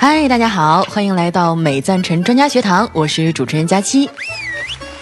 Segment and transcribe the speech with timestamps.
[0.00, 4.08] 嗨，大家好，欢迎来到美赞臣专家学堂，我是主持人佳期。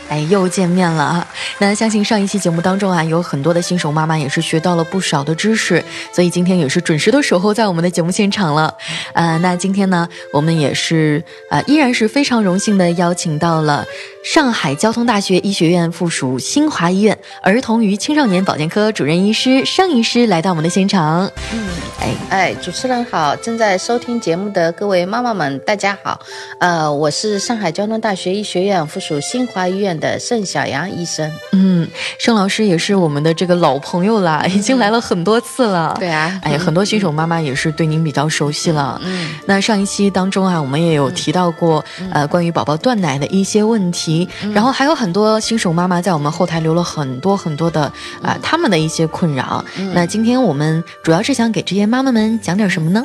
[0.08, 1.28] 哎，又见面了啊！
[1.58, 8.72] 那相信上一期节目当中啊，有很多的新手妈妈也是学到了不少的知识，所以今天也是准时的守候在我们的节目现场了。
[9.14, 13.84] 呃，那今天呢，我们也是呃，依然是非常荣幸的邀请到了
[14.22, 21.26] 上海交通大学医学院附属新华医院儿童与青少年保健科主任医师尚医师来到我们的现场。
[21.52, 21.68] 嗯，
[22.00, 26.20] 哎哎，主持人好，正在收听节目的各位妈妈们，大家好。
[26.60, 29.86] 呃，我是上海交通大学医学院附属新华医院。
[29.96, 31.88] 的盛小阳医生，嗯，
[32.18, 35.96] 盛老师也是我们的这个老朋友啦，已经来了很多次了。
[35.98, 39.00] 对啊，哎呀，很多新手妈妈也是对您比较熟悉了。
[39.04, 47.90] 嗯，那上一期当中啊，我们也有提到过，呃，关于宝宝断奶的一些问题，然后还有很多新手妈妈在我们后台留了很多很多的
[48.22, 49.64] 啊，他们的一些困扰。
[49.94, 53.04] 那今天我们主要是想给这些妈妈们讲点什么呢？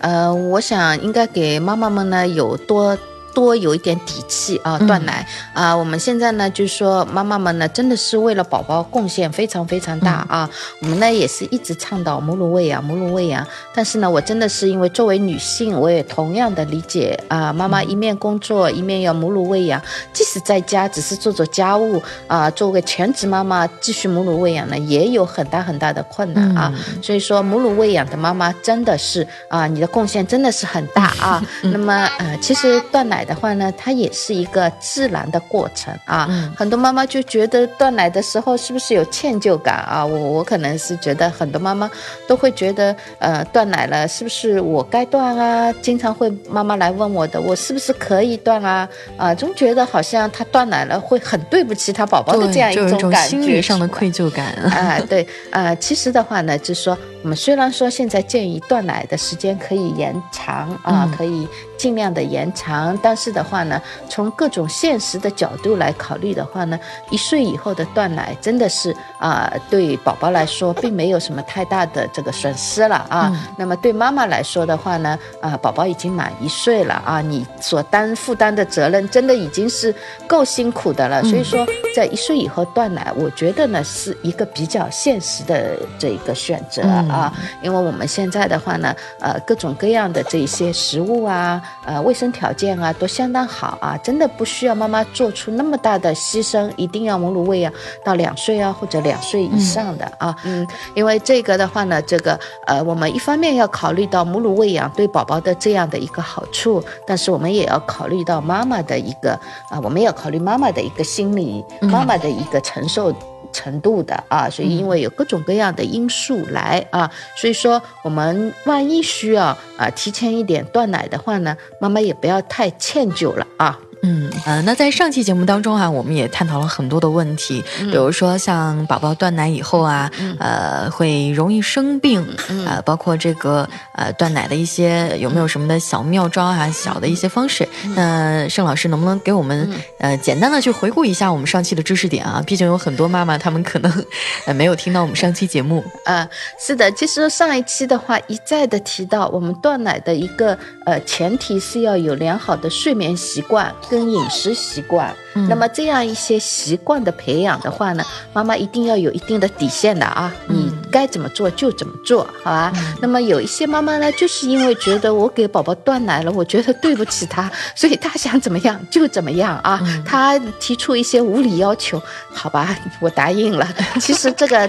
[0.00, 2.96] 呃，我想应该给妈妈们呢有多。
[3.34, 5.76] 多有一点底气啊，断奶啊！
[5.76, 10.48] 我们现在呢，就是说妈妈们呢，真的是为了宝宝贡献非常非常大啊。
[10.80, 13.44] 我们呢也是一直倡导母乳喂养，母乳喂养。
[13.74, 17.52] 但是呢，我真的是因为作为女性，我也同样的理解啊。
[17.52, 26.72] 妈妈一面工作，一面要母乳喂养，即使在家只是做做家务啊，作为全职妈妈继续母乳喂养呢，也有很大很大的困难啊。
[27.02, 31.42] 所以说，母乳喂养的妈妈真的是啊，你的贡献真的是很大啊。
[31.72, 33.23] 那么呃，其实断奶。
[33.24, 36.28] 的话呢，它也是一个自然的过程啊。
[36.56, 40.04] 很多妈妈就觉得断奶的时候是不是有歉疚感啊？
[40.04, 41.90] 我我可能是觉得很多妈妈
[42.26, 45.72] 都会觉得，呃，断奶了是不是我该断啊？
[45.80, 48.88] 经常会妈妈来问我的，我是不是可以断啊？
[49.16, 55.00] 啊，总觉得好像她断奶了会很对不起她宝宝的这样一种感觉，心理上的愧疚感啊。
[55.08, 61.46] 对，呃，其实的话呢，就是说我们虽然说现在建议断奶的时间可以延长啊，可以。
[61.76, 66.78] 尽量的延长，但是的话呢，从各种现实的角度来考虑的话呢，
[67.10, 73.32] 一岁以后的断奶真的是啊，对宝宝来说并没有什么太大的这个损失了啊。
[73.56, 79.94] 那么对妈妈来说的话呢，啊，宝宝已经满一岁了啊，你所担负担的责任真的已经是
[80.26, 81.22] 够辛苦的了。
[81.24, 87.32] 所以说，在一岁以后断奶，我觉得呢是一个比较现实的这一个选择啊，
[87.62, 91.60] 因为我们现在的话呢，呃，各种各样的这一些食物啊。
[91.86, 97.70] 呃，卫生条件啊都相当好啊，真的不需要妈妈做出那么大的牺牲，一定要母乳喂养
[98.02, 109.38] 到两岁啊或者两岁以上的啊，嗯，因为这个的话呢，这个呃，我们一方面要考虑到母乳喂养对宝宝的这样的一个好处，但是我们也要考虑到妈妈的一个
[109.68, 113.14] 啊，我们要考虑妈妈的一个心理，妈妈的一个承受。
[113.52, 123.78] 程度的啊，所以因为有各种各样的因素来啊，所以说我们万一需要啊提前一点断奶的话呢，妈妈也不要太歉疚了啊。
[124.06, 132.22] 嗯呃，那在上期节目当中啊，我们也探讨了很多的问题，比如说像宝宝断奶以后啊，呃，会容易生病，
[132.66, 137.66] 呃，包括这个呃断奶的一些有没有什么的小妙招啊，小的一些方式。
[137.96, 142.42] 那盛老师能不能给我们呃简单的去回顾一下我们上期的知识点啊？
[142.46, 144.04] 毕竟有很多妈妈她们可能
[144.44, 145.82] 呃没有听到我们上期节目。
[146.04, 146.28] 呃，
[146.60, 153.72] 是的，其实上一期的话一再的提到，我们断奶的一个呃前提是要有良好的睡眠习惯。
[153.94, 155.14] 跟饮食习惯，
[155.48, 162.72] 那么这样一些习惯的培养的话呢，妈妈一定要有一定的底线的啊，你该怎么做就怎么做，好吧？
[163.00, 173.64] 那么有一些妈妈呢，就是因为觉得我给宝宝断奶了，我觉得对不起他，所以他想怎么样就怎么样啊，他提出一些无理要求，好吧，我答应了。
[174.00, 174.68] 其实这个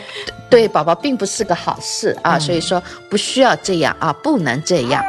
[0.51, 5.03] 对宝宝并不是个好事啊，所以说不需要这样啊，不能这样。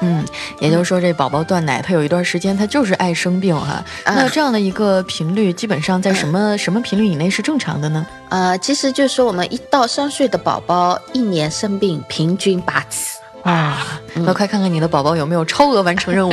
[0.00, 0.24] 嗯，
[0.60, 3.84] 也就是说，这宝宝断奶，他有一段时间他就是爱生病哈。
[4.04, 8.06] 那这样的一个频率，基本上在什么什么频率以内是正常的呢？
[8.28, 13.18] 呃，其实就是说，我们一到三岁的宝宝，一年生病平均八次。
[13.46, 16.32] 啊，那快看看你的宝宝有没有超额完成任务。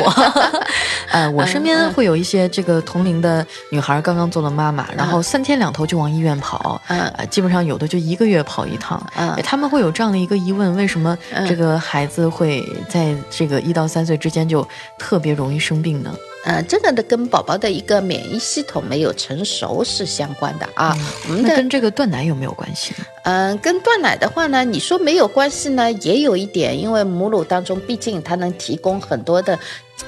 [1.11, 8.99] 呃，我身边会有一些这个同龄的女孩，刚刚做了妈妈，然后三天两头就往医院跑，呃，基本上有的就一个月跑一趟。
[9.43, 11.15] 他们会有这样的一个疑问：为什么
[11.47, 14.67] 这个孩子会在这个一到三岁之间就
[14.97, 16.11] 特别容易生病呢？
[16.43, 20.95] 呃，这个的跟宝宝的一个免疫系统没有成熟是相关的啊。
[21.27, 23.05] 我们的跟这个断奶有没有关系呢？
[23.23, 29.57] 嗯，跟断奶的话呢，你说没有关系呢，也有一点，因为母乳当中毕竟它能提供很多的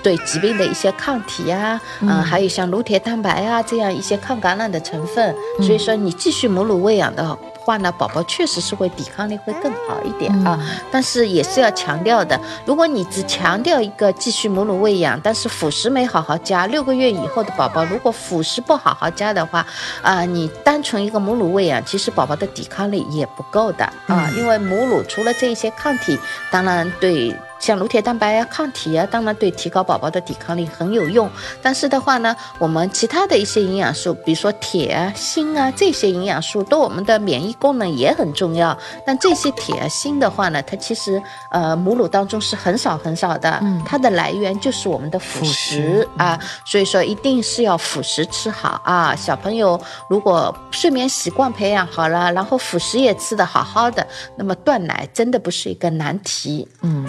[0.04, 5.34] 对疾病的一些抗体呀，嗯，还有像乳铁蛋白啊这样一些抗感染的成分。
[5.62, 7.38] 所以说，你继续母乳喂养的。
[7.66, 10.60] 话呢，宝宝确实是会抵抗力会更好一点啊，
[10.92, 19.66] 但是也是要强调的，如果你只强调一个继续母乳喂养，但是辅食没好好加，六个月以后的宝宝如果辅食不好好加的话，
[20.04, 26.20] 啊，你单纯一个母乳喂养，其实宝宝的抵抗力也不够的啊，因为母乳除了这一些抗体，
[26.52, 27.36] 当然对。
[27.58, 31.28] 像乳铁蛋白啊、抗体啊，当然对提高宝宝的抵抗力很有用。
[31.64, 38.78] 但是的话呢，我们其他的一些营养素，比如说铁啊、锌啊这些营养素，对我们的免疫功能也很重要。
[39.06, 41.22] 但这些铁啊、锌的话呢，它其实
[41.52, 46.40] 呃母乳当中是很少很少的，它的来源就是我们的辅食啊。
[46.66, 49.16] 所以说一定是要辅食吃好啊。
[49.16, 49.80] 小朋友
[50.10, 54.06] 如果睡眠习惯培养好了，然后辅食也吃的好好的，
[54.36, 56.68] 那么断奶真的不是一个难题。
[56.82, 57.06] 嗯。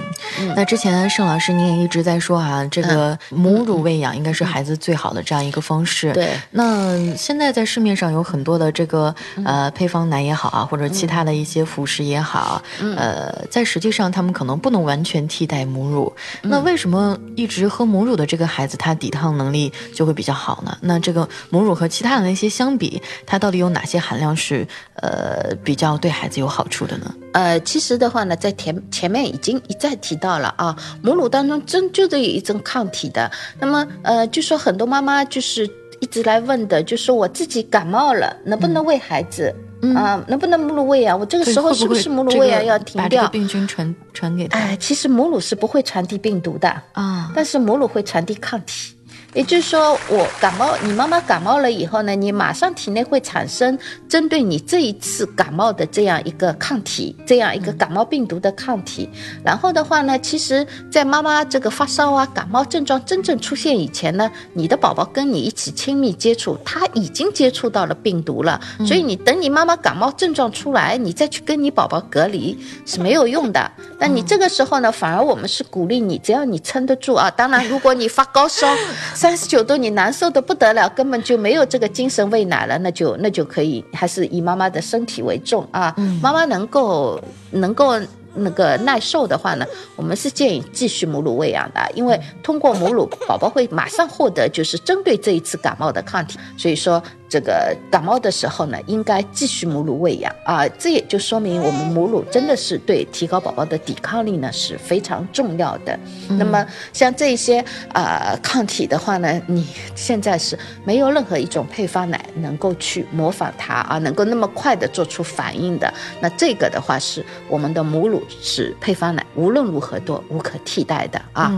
[0.54, 6.12] 那之前盛老师您也一直在说啊，这个母乳喂养应该是孩子最好的这样一个方式。
[6.12, 6.30] 对。
[6.50, 9.14] 那现在在市面上有很多的这个
[9.44, 12.62] 呃配方奶也好啊，或者其他的一些辅食也好，
[12.96, 16.14] 呃，在实际上他们可能不能完全替代母乳。
[16.42, 20.76] 那为什么一直喝母乳的这个孩子他抵抗能力就会比较好呢？
[20.82, 27.14] 那这个母乳和其他的那些相比，它到底有哪些含量是呃比较对孩子有好处的呢？
[27.32, 33.30] 呃，其实的话呢，在前前面已经一再提到了啊，母乳当中真就得有一种抗体的。
[33.58, 35.68] 那么，呃，就说很多妈妈就是
[36.00, 39.54] 一直来问的，就说我自己感冒了，能不能喂孩子
[39.94, 40.24] 啊？
[40.28, 41.16] 能不能母乳喂啊？
[41.16, 42.62] 我这个时候是不是母乳喂啊？
[42.62, 43.22] 要停掉？
[43.24, 44.58] 把病菌传传给他？
[44.58, 48.95] 哎，其实母乳是不会传递病毒的啊，但是母乳会传递抗体。
[49.34, 53.78] 也就是说，我感冒，你妈妈感冒了以后呢，你马上体内会产生
[54.08, 59.08] 针对你这一次感冒的这样一个抗体，这样一个感冒病毒的抗体。
[59.44, 68.58] 然后的话呢，其实，在妈妈这个发烧啊、感冒症状真正出现以前呢，你的宝宝跟你一起亲密接触，他已经接触到了病毒了。
[68.86, 73.70] 所以你等你妈妈感冒症状出来，你再去跟你宝宝隔离是没有用的。
[73.98, 77.30] 那你这个时候呢，反而我们是鼓励你，只要你撑得住啊。
[77.30, 78.66] 当然，如果你发高烧。
[79.16, 85.94] 三十九度，你难受的不得了，根本就没有这个精神喂奶了，那就那就可以，还是以妈妈的身体为重啊。
[86.22, 87.18] 妈妈能够
[87.50, 87.98] 能够
[88.34, 89.64] 那个耐受的话呢，
[89.96, 97.02] 我们是建议继续母乳喂养的，因为通过母乳，宝宝会马上获得就是针对这一次感冒的抗体，所以说。
[97.28, 105.98] 这个感冒的时候呢，应该继续母乳喂养啊，这也就说明我们母乳真的是对提高宝宝的抵抗力呢是非常重要的。
[106.30, 115.92] 那么像这些啊抗体的话呢，你现在是没有任何一种配方奶能够去模仿它啊，能够那么快的做出反应的。
[116.20, 121.52] 那这个的话是我们的母乳是配方奶，无论如何都无可替代的啊。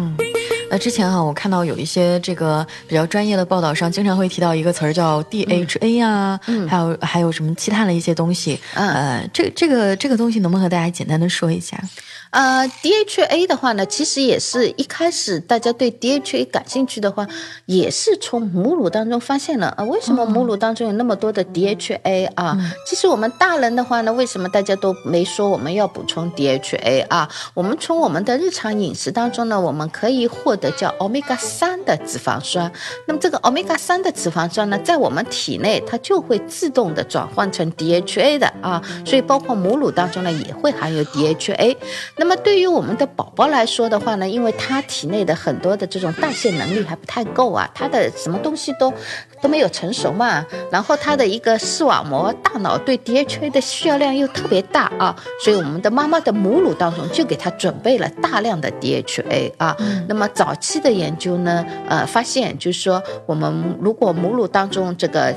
[0.70, 6.38] 那之前哈，我看到有一些这个比较专业的报道上，经常会提到一个词儿叫 DHA 啊，
[6.68, 11.82] 还有还有什么其他的一些东西，呃，这这个这个东西能不能和大家简单的说一下？
[12.30, 17.26] 呃，DHA 的话呢，其实也是一开始大家对 DHA 感兴趣的话，
[17.66, 22.56] 也是从母乳当中发现了啊，为什么母乳当中有那么多的 DHA 啊？
[22.86, 27.28] 其实我们大人的话呢，为什么大家都没说我们要补充 DHA 啊？
[27.54, 32.70] 我们从我们的日常饮食当中呢，我们可以获得叫 Omega 三的脂肪酸。
[33.06, 41.76] 那么这个 Omega 三的脂肪酸呢，在我们体内它就会自动的转换成 DHA 的啊，所以包括母乳当中呢，也会含有 DHA。
[42.18, 48.92] 那么对于我们的宝宝来说的话呢，因为他体内的很多的这种代谢能力还不太够啊，他的什么东西都
[49.40, 59.76] 都没有成熟嘛，然后他的一个视网膜、大脑对 DHA 的需要量又特别大啊，所以我们的妈妈的母乳当中就给他准备了大量的 DHA 啊。
[60.08, 65.34] 那么早期的研究呢，呃，发现就是说，我们如果母乳当中这个。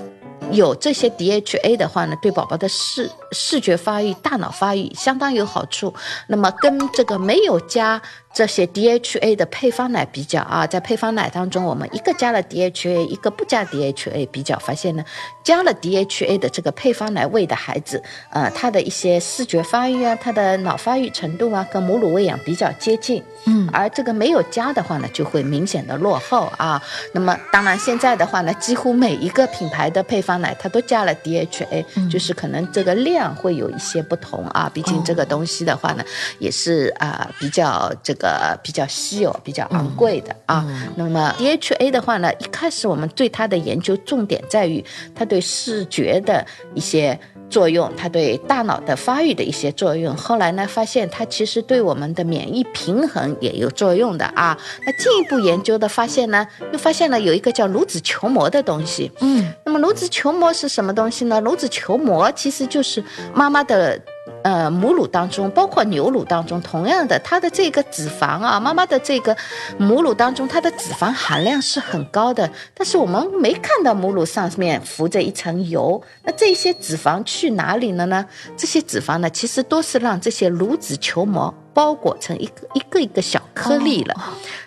[0.51, 5.93] 有这些 DHA 的话呢，对宝宝的视视觉发育、大脑发育相当有好处。
[6.27, 8.01] 那么跟这个没有加。
[8.33, 15.03] 这些 DHA 的配方奶比较啊，在配方奶当中，我们一个加了 DHA，一个不加 DHA 比较，发现呢，
[15.43, 23.21] 加了 DHA 的这个配方奶喂的孩子，呃，他的一些视觉发育啊，他的脑发育程度啊，跟母乳喂养比较接近。
[23.47, 26.81] 嗯，而这个没有加的话呢，就会明显的落后啊。
[27.13, 34.71] 那么当然现在的话呢，几乎每一个品牌的配方奶它都加了 DHA，就是可能这个量会有一些不同啊。
[34.73, 36.03] 毕竟这个东西的话呢，
[36.39, 38.13] 也是啊比较这。
[38.21, 40.63] 个比较稀有、比较昂贵的啊。
[40.95, 44.85] 那么 DHA 的话呢，一开始我们对它的研究重点在于
[45.15, 47.19] 它对视觉的一些
[47.51, 50.15] 作用，它对大脑的发育的一些作用。
[50.15, 54.57] 后来呢，发现它其实对我们的免疫平衡也有作用的啊。
[54.85, 59.11] 那进一步研究的发现呢，又发现了有一个叫乳子球膜的东西。
[59.19, 61.39] 嗯，那么乳子球膜是什么东西呢？
[61.41, 63.03] 乳子球膜其实就是
[63.33, 64.01] 妈妈的。
[64.43, 69.35] 呃，母乳当中，包括牛乳当中，同样的，它的这个脂肪啊，妈妈的这个
[69.77, 76.01] 母乳当中，它的脂肪含量是很高的，但是我们没看到母乳上面浮着一层油。
[76.23, 78.25] 那这些脂肪去哪里了呢？
[78.57, 84.15] 这些脂肪呢，其实都是让这些乳脂球膜包裹成一个一个一个小颗粒了。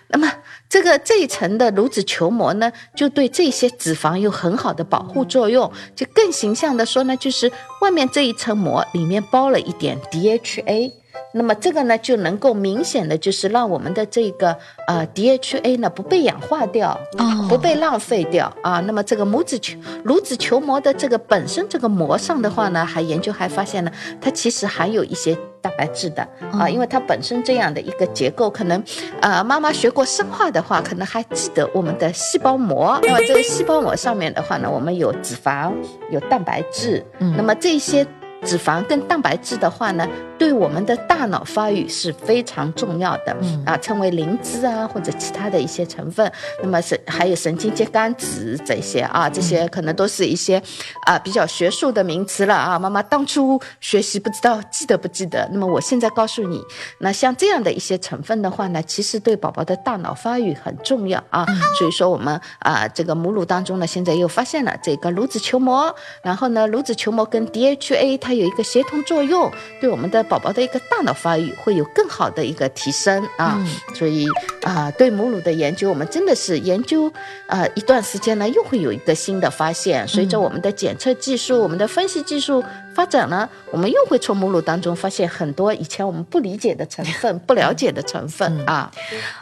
[0.07, 0.31] 那么。
[0.75, 5.71] 这个这一层的乳脂球膜呢，就对这些脂肪有很好的保护作用。
[5.95, 10.91] 就更形象的说呢，就是外面这一层膜里面包了一点 DHA，
[11.33, 16.99] 那么这个呢就能够明显的就是让我们的这个呃 DHA 呢不被氧化掉，
[17.47, 18.81] 不被浪费掉啊。
[18.81, 25.37] 那么这个母脂球乳脂球膜的这个本身这个膜上的话呢，还研究还发现呢，它其实含有一些。
[25.65, 28.83] 蛋白质的啊，因为它本身这样的一个结构，可能，
[29.19, 32.99] 呃，妈妈学过生化的话，可能还记得我们的细胞膜。
[33.01, 35.73] 那么这个细胞膜上面的话呢，我们有脂肪，
[36.11, 37.03] 有蛋白质。
[37.17, 38.05] 嗯，那么这些。
[38.43, 46.31] 脂肪跟蛋白质的话呢，对我们的大脑发育是非常重要的啊，称为磷脂啊或者其他的一些成分。
[46.61, 50.61] 那么神还有神经节苷脂这些啊，这些可能都是一些
[51.05, 52.77] 啊比较学术的名词了啊。
[52.77, 55.49] 妈妈当初学习不知道记得不记得？
[55.51, 56.61] 那么我现在告诉你，
[56.99, 61.43] 那像这样的一些成分的话呢，其实对宝宝的大脑发育很重要啊。
[61.79, 68.35] 所以说我们啊这个母乳当中呢，现在又发现了这个乳脂球膜，然后呢乳脂球膜跟 DHA 它。
[68.35, 69.49] 有一个协同作用，
[69.79, 73.63] 对我们的宝宝的一个大脑发育会有更好的一个提升啊，
[73.93, 74.27] 所以
[74.63, 77.11] 啊，对母乳的研究，我们真的是研究
[77.47, 80.07] 啊一段时间呢，又会有一个新的发现。
[80.07, 82.63] 随着我们的检测技术、我们的分析技术
[82.95, 88.91] 发展呢，我们又会从母乳当中发现很多以前我们不理解的成分、 不了解的成分啊。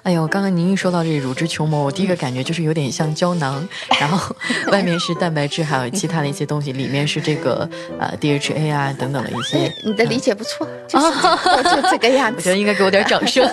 [0.04, 3.66] 哎呦，刚刚您一说到这乳汁球膜，我第一个感觉就是有点像胶囊，
[4.00, 4.36] 然后
[4.72, 7.68] 外面是蛋白质，还有其他的一些东西，里面是这个
[7.98, 8.84] 呃 DHA 啊。
[8.84, 11.06] 啊，等等的一些，你的理解不错，就是
[11.64, 12.38] 就这个样子。
[12.38, 13.48] 我觉得应该给我点掌声。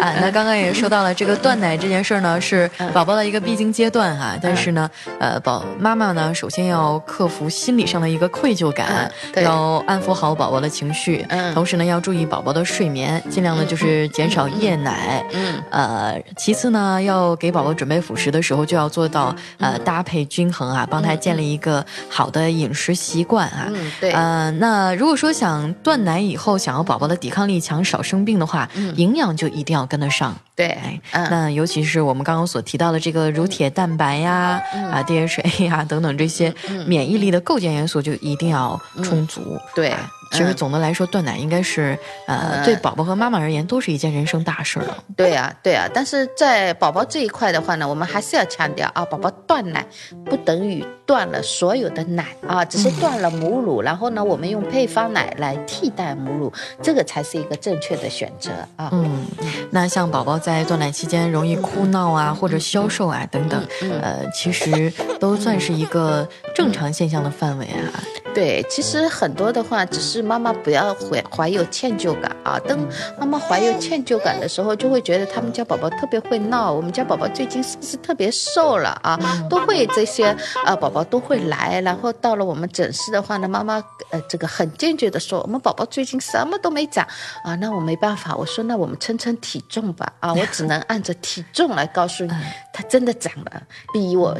[0.00, 4.34] 啊，那刚刚也说到了这个断奶这件事儿呢，是宝宝的一个必经阶段哈。
[4.40, 15.24] 但是呢，呃，宝妈妈呢，首先要克服心理上的一个愧疚感，要安抚好宝宝的情绪，嗯同时呢，要注意宝宝的睡眠，尽量呢就是减少夜奶。
[15.32, 23.66] 嗯，呃，其次呢，要给宝宝准备辅食的时候，就要做到呃搭配均衡啊，帮他建立一个好的饮食习惯啊。
[23.68, 30.34] 嗯对，呃，那如果说想断奶以后想要宝宝的抵抗力强、少生病的话，营养就一定要跟得上。
[30.54, 30.78] 对，
[31.12, 36.54] 那尤其是我们刚刚所提到的这个乳铁蛋白呀、啊 DHA 呀等等这些
[36.86, 39.58] 免疫力的构建元素，就一定要充足。
[39.74, 39.94] 对。
[40.30, 44.96] 其实总的来说，断奶应该是呃，对宝宝和妈妈而言都是一件人生大事了。
[45.16, 45.88] 对呀，对呀。
[45.92, 49.84] 但是在宝宝这一块的话呢，我们还是要强调啊，宝宝断奶
[50.24, 58.88] 不等于断了所有的奶啊，只是断了母乳，然后呢，我们用配方奶来替代母乳，这个才是一个正确的选择啊。
[58.92, 59.26] 嗯，
[59.70, 63.60] 那像宝宝在断奶期间容易哭闹啊，或者消瘦啊等等，
[64.00, 68.00] 呃，其实都算是一个正常现象的范围啊。
[68.32, 72.58] 对，其实很多的话，只是妈妈不要怀怀有歉疚感啊。
[72.60, 72.78] 当
[73.18, 79.18] 妈妈怀有歉疚感的时候，就会觉得他们家宝宝特别会闹，我们家宝宝最近是不是特别瘦了啊？
[79.50, 80.34] 都会这些
[80.64, 81.80] 啊，宝宝都会来。
[81.80, 87.04] 然后到了我们诊室的话呢，妈妈呃这个很坚决的说，我们宝宝最近什么都没长
[87.42, 87.56] 啊。
[87.56, 92.32] 那我没办法，我说那我们称称体重吧啊，我只能按着体重来告诉你，
[92.72, 94.38] 他真的长了，比我。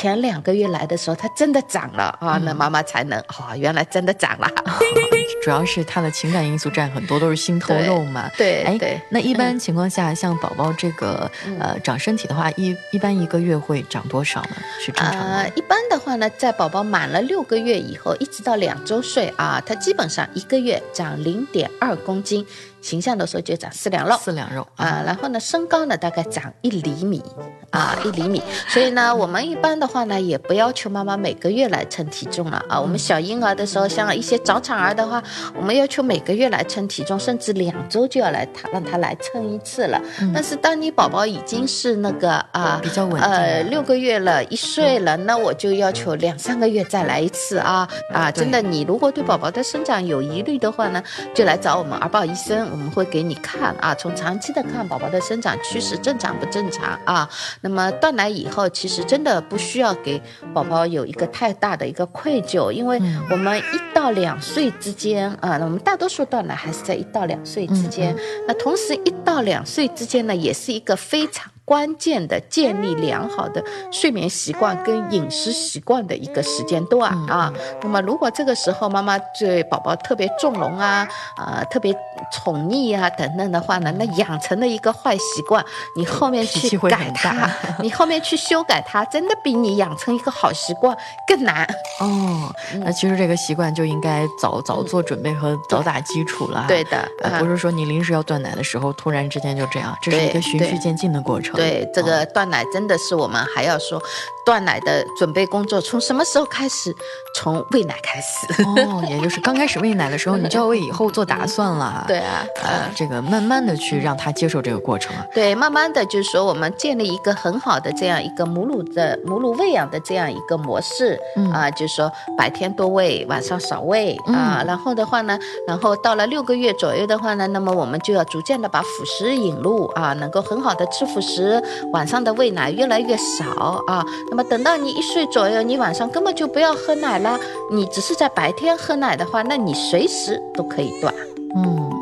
[0.00, 4.50] 前两个月来的时候，它真的长了啊，那妈妈才能哦，原来真的长了。
[5.44, 8.30] 主要是他的情感因素占很多，都是心头肉嘛。
[8.36, 14.56] 对，哎，那一般情况下，像宝宝这个呃长身体的话，一一般一个月会长多少呢？
[14.80, 15.50] 是正常的。
[15.54, 22.46] 一般的话呢，在宝宝满了六个月以后，一直到两周岁啊，它基本上一个月长零点二公斤。
[22.80, 27.22] 形象的时候就长四两肉，四两肉啊，然后呢，身高呢大概长一厘米
[27.70, 28.42] 啊，一厘米。
[28.68, 32.80] 所以呢，我们一般的话呢，也不要求妈妈每个月来称体重了啊。
[32.80, 35.22] 我们小婴儿的时候，像一些早产儿的话，
[35.54, 40.00] 我们要求每个月来称体重，甚至两周就要来他让他来称一次了。
[40.32, 48.30] 但是当你宝宝已经是那个啊比较稳呃六个月了，一岁了，那我就要求两三个月再来一次啊啊！
[48.30, 51.02] 真的，你如果对宝宝的生长有疑虑的话呢，
[51.34, 52.69] 就来找我们儿保医生。
[52.70, 57.28] 我们会给你看啊，从长期的看宝宝的生长趋势正常不正常啊。
[57.60, 60.20] 那么断奶以后，其实真的不需要给
[60.54, 63.00] 宝宝有一个太大的一个愧疚，因为
[63.30, 68.16] 我们一到两岁之间啊，那我们大多数断奶还是在一到两岁之间。
[68.46, 71.50] 那同时一到两岁之间呢，也是一个非常。
[71.62, 73.62] 关键的建立良好的
[73.92, 77.52] 睡眠习惯跟饮食习惯的一个时间段啊。
[77.80, 81.96] 那么，如果这个时候妈妈对宝宝特别纵容啊，啊，特别
[82.32, 85.64] 宠溺啊等等的话呢，那养成了一个坏习惯，
[85.96, 87.50] 你后面去改它，
[87.80, 90.96] 你后面去修改它，真的比你养成一个好习惯
[91.26, 91.64] 更难
[92.00, 92.54] 哦。
[92.84, 96.64] 那其实这个习惯就应该早早做准备和早打基础了。
[96.68, 97.08] 对的，
[97.38, 101.54] 不是说你临时要断奶的时候，突然之间就这样，这是一个循序渐进的过程。
[101.54, 104.02] 对这个断奶真的是我们还要说，
[104.44, 106.94] 断奶的准备工作从什么时候开始？
[107.36, 112.04] 从喂奶开始哦，也就是刚开始喂奶的时候，你就要为以后做打算了。
[112.10, 115.24] 对啊，呃，这个慢慢的去让他接受这个过程啊。
[115.32, 121.16] 对，慢慢的就是说，我们建立一个很好的这样一个母乳的母乳喂养的这样一个模式
[121.54, 124.60] 啊，就是说白天多喂，晚上少喂啊。
[124.66, 125.38] 然后的话呢，
[125.68, 131.62] 然后到了六个月左右的话呢，那么我们就要逐渐的把辅食引入啊，能够很好的吃辅食。
[131.92, 137.38] 晚上的喂奶越来越少啊，那么等到你一岁左右，你晚上根本就不要喝奶了，
[137.70, 141.14] 你只是在白天喝奶的话，那你随时都可以断。
[141.54, 141.99] 嗯。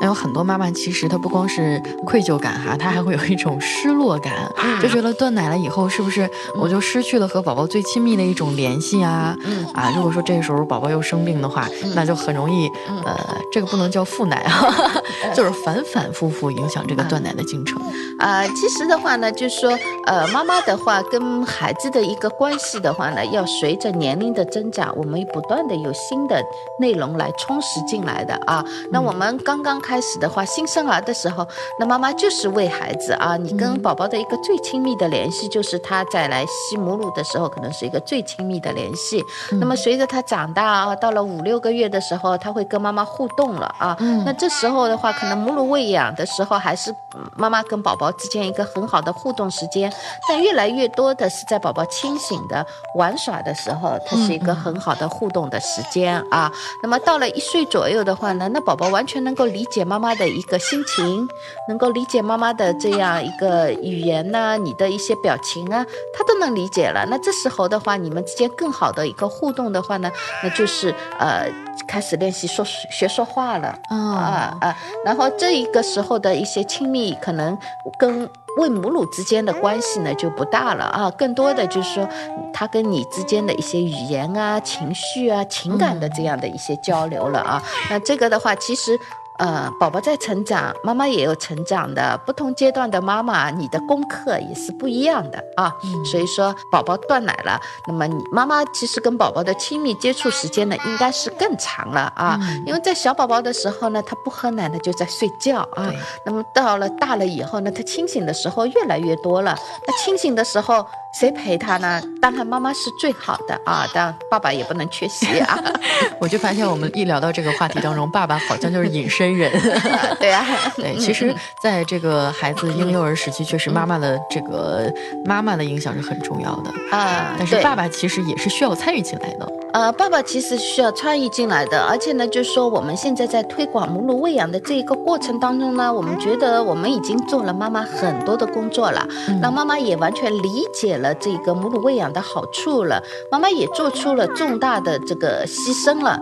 [0.00, 4.32] 那有很多妈妈，其实她不光是愧疚感哈，她还会有一种失落感，
[4.80, 9.36] 就觉得断奶了以后，是不是我就失去了和宝宝最亲密的一种联系啊？
[9.74, 12.68] 啊，如果说这个时候宝宝又生病的话，那就很容易，
[13.04, 13.18] 呃，
[13.52, 14.72] 这个不能叫负奶啊，
[15.34, 17.80] 就是反反复复影响这个断奶的进程。
[18.18, 19.76] 啊，其实的话呢，就是说，
[20.06, 26.40] 呃，妈妈的话跟孩子的一个关系的话呢，要随着年龄的增长，我们不断的有新的
[26.78, 28.64] 内容来充实进来的啊。
[28.92, 29.80] 那我们刚刚。
[29.88, 31.48] 开始的话，新生儿的时候，
[31.80, 33.38] 那妈妈就是喂孩子啊。
[33.38, 39.24] 你跟宝宝的一个最亲密的联系，就是他在来吸母乳的时候，可能是一个最亲密的联系。
[39.52, 43.96] 那么随着他长大啊，到了五六个月的时候，他会跟妈妈互动了啊。
[44.26, 46.94] 那这时候的话，可能母乳喂养的时候，还是
[47.34, 49.90] 妈妈跟宝宝之间一个很好的互动时间。
[50.28, 56.52] 但越来越多的是在宝宝清醒的玩耍的时候，它是一个很好的互动的时间啊。
[56.82, 59.77] 那么到了一岁左右的话呢，那宝宝完全能够理解。
[59.78, 61.28] 解妈妈的一个心情，
[61.68, 67.06] 能够理解妈妈的这样一个语言呢，你的一些表情啊，他都能理解了。
[67.08, 70.10] 那这时候的话，你们之间更好的一个互动的话呢，
[70.42, 71.48] 那就是呃，
[71.86, 74.76] 开始练习说学说话了啊啊。
[75.04, 77.56] 然后这一个时候的一些亲密，可能
[77.98, 82.08] 跟喂母乳之间的关系呢就不大了啊，更多的就是说
[82.52, 87.62] 他跟你之间的一些语言啊、情绪啊、情感的这样的一些交流了啊。
[87.88, 88.98] 那这个的话，其实。
[89.38, 92.18] 呃，宝宝在成长，妈妈也有成长的。
[92.26, 95.72] 不同阶段的妈妈，你的功课也是不一样的啊。
[96.04, 102.38] 所以说，宝宝断奶了，那么你妈妈其实跟宝宝的亲密接触时间呢，应该是更长了啊。
[102.66, 105.88] 因为在小宝宝的时候呢，他不喝奶呢，就在睡觉啊。
[106.26, 109.56] 那么到了大了以后呢，他清醒的时候越来越多了。
[109.86, 110.84] 那清醒的时候。
[111.12, 112.00] 谁陪他呢？
[112.20, 115.58] 当然妈妈是最好的啊，但爸爸也不能缺席啊。
[116.20, 119.50] 我就发现我们一聊到这个话题当中，爸爸好像就是隐身人。
[120.20, 124.92] 对啊， 对，其实在这个孩子婴幼儿时期，确实妈妈的这个
[125.24, 127.34] 妈妈的影响是很重要的啊。
[127.38, 129.48] 但是爸爸其实也是需要参与进来的。
[129.72, 139.06] 呃，爸爸其实需要参与进来的，而且呢，就是说我们现在在推广母乳喂养的这一个过程当中呢，我们觉得我们已经做了妈妈很多的工作了，
[139.42, 146.20] 让妈妈也完全理解了这个母乳喂养的好处了，妈妈也做出了重大的这个牺牲了。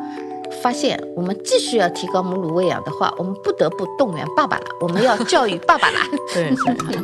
[0.62, 5.98] 发现我们继续要提高母乳喂养的话，我们不得不动员爸爸了，我们要教育爸爸了。
[6.32, 6.48] 对，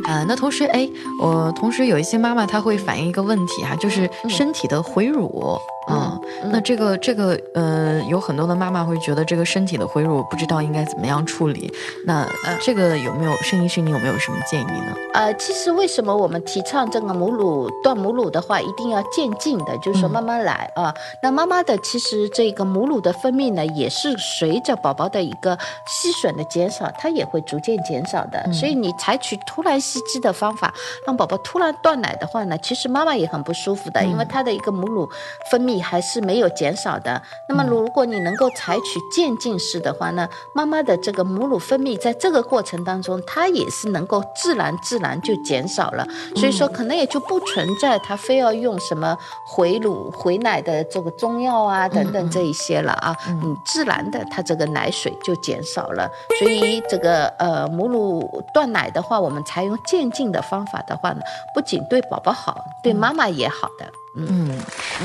[0.05, 0.89] 啊， 那同时，哎，
[1.21, 5.57] 我同时有一些妈妈她会反映一个问题哈，就是身体的回乳。
[5.87, 11.71] 啊，那这个这个呃，有很多的妈妈会觉得这个身体的回乳不知道应该怎么样处理。
[12.05, 14.95] 那呃，这个有没有盛医师，你有没有什么建议呢？
[15.13, 20.93] 呃，其实为什么我们提倡这个母乳断母乳的话，一定要渐进的，就是说慢慢来啊。
[21.21, 28.51] 那妈妈的其实这个母乳的分泌呢，也是随着宝宝的一个吸吮的减少，它也会逐渐减少的。
[28.53, 30.73] 所以你采取突然吸鸡的方法，
[31.05, 35.09] 让宝宝突然断奶的话呢，其实妈妈也很不舒服的，因为她的一个母乳
[35.51, 35.72] 分泌。
[35.73, 37.21] 泌还是没有减少的。
[37.49, 46.05] 那么如果你能够采取渐进式的话呢，妈妈的这个母乳分泌在这个过程当中，它也是能够自然自然就减少了。
[46.35, 56.09] 所以说可能也就不存在它非要用什么回乳回奶的这个中药啊等等这一些了啊，嗯，自然的它这个奶水就减少了。
[56.39, 61.21] 所以这个呃母乳断奶的话，我们采用渐进的方法的话呢，
[61.53, 63.85] 不仅对宝宝好，对妈妈也好的。
[64.15, 64.47] 嗯，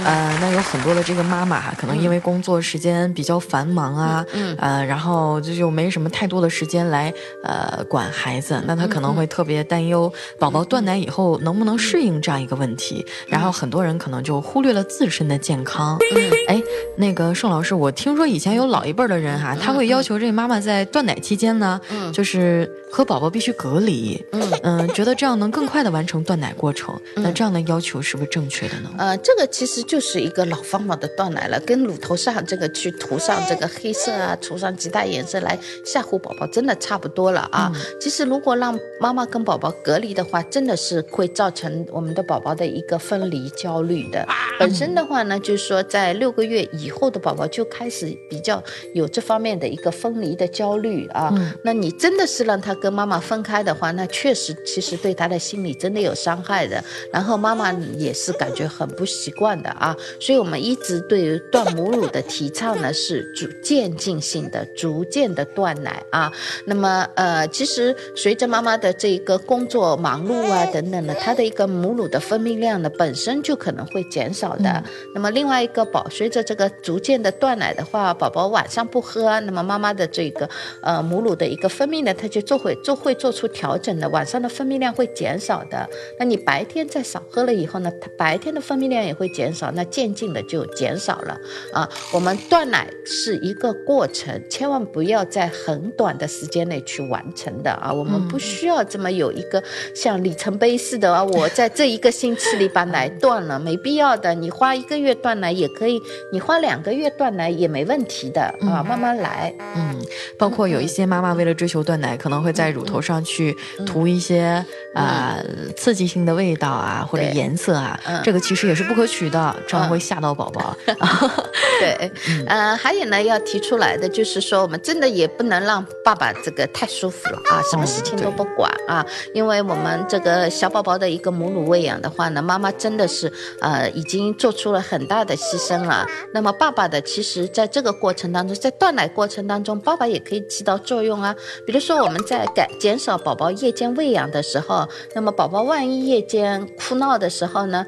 [0.05, 15.97] 呃，那有很多的这个妈妈哈，可能因为工作时间比较繁忙啊，嗯，呃，然后就就没什么太多的时间来呃管孩子，那她可能会特别担忧宝宝断奶以后能不能适应这样一个问题，然后很多人可能就忽略了自身的健康。
[16.15, 16.63] 嗯，哎，
[16.99, 26.99] 那个盛老师，我听说以前有老一辈的人哈，他会要求这妈妈在断奶期间呢，嗯，就是和宝宝必须隔离，嗯嗯，觉得这样能更快的完成断奶过程。
[27.17, 28.91] 那这样的要求是不是正确的呢？
[28.99, 37.73] 呃，这个其实就是一个老方法的断奶了，跟乳头上这个去涂上这个黑色啊，涂上其他颜色来吓唬宝宝，真的差不多了啊。
[38.01, 44.27] 其实如果让妈妈跟宝宝隔离的话，真的是会造成我们的宝宝的一个分离焦虑的。
[44.59, 48.63] 本身的话呢，就是说在六个月以后的宝宝就开始比较
[48.95, 51.33] 有这方面的一个分离的焦虑啊。
[51.63, 56.83] 那你真的是让他跟妈妈分开的话，那确实其实对他的心理真的有伤害的。
[57.13, 58.89] 然后妈妈也是感觉很。
[58.99, 66.33] 不习惯的啊，所以我们一直对于断母乳的提倡呢是逐渐进性的，逐渐的断奶啊。
[66.65, 74.83] 那么呃，其实随着妈妈的这个工作忙碌啊等等的，她的一个母乳的分泌量呢本身就可能会减少的。
[75.15, 80.49] 那么另外一个宝，随着这个逐渐的断奶的话，宝宝晚上不喝，那么妈妈的这个
[80.83, 85.89] 呃母乳的一个分泌呢，它就做会做会做出调整的，晚上的分泌量会减少的。
[86.19, 91.39] 那你白天再少喝了以后呢，它白天的分泌量也会减少，那渐进的就减少了
[91.73, 91.89] 啊。
[92.13, 97.91] 我们断奶是一个过程，千万不要在很短的时间内去完成的啊。
[97.91, 99.63] 我们不需要这么有一个
[99.95, 101.25] 像里程碑似的啊。
[101.25, 104.35] 我在这一个星期里把奶 断了，没必要的。
[104.35, 105.99] 你花一个月断奶也可以，
[106.31, 108.85] 你花两个月断奶也没问题的啊。
[108.87, 109.97] 慢慢来，嗯。
[110.37, 115.39] 包括有一些妈妈为了追求断奶，可能会在乳头上去涂一些啊
[115.77, 118.69] 刺激性的味道啊或者颜色啊，这个其实。
[118.69, 120.77] 也是不可取的，这样会吓到宝宝。
[121.81, 122.13] 对，
[122.47, 136.05] 呃，还有呢，要提出来的就是说，我们真的也不能让爸爸这个太舒服了啊，什么事情都不管啊，因为我们这个小宝宝的一个母乳喂养的话呢，妈妈真的是呃已经做出了很大的牺牲了。
[136.35, 141.35] 那么爸爸的，其实在这个过程当中，在断奶过程当中，爸爸也可以起到作用啊。
[141.67, 147.87] 比如说我们在改减少宝宝夜间喂养的时候，那么宝宝万一夜间哭闹的时候呢？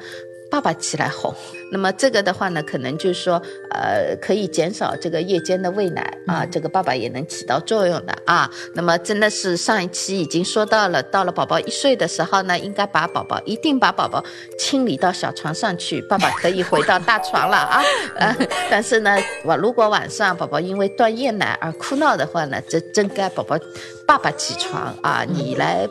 [0.51, 1.33] 爸爸起来哄，
[1.71, 8.51] 那么这个的话呢，可能就是说，呃，可以减少这个夜间的喂奶啊，这个爸爸也能起到作用的啊。
[8.75, 14.21] 那么真的是上一期已经说到了，到了宝宝一岁的时候呢，应该把宝宝一定把宝宝
[14.59, 17.81] 清理到小床上去，爸爸可以回到大床了啊。
[18.19, 18.35] 呃，
[18.69, 23.57] 但是呢，我如果晚上宝宝因为断夜奶而哭闹的话呢，这真该宝宝
[24.05, 25.87] 爸爸起床啊，你来。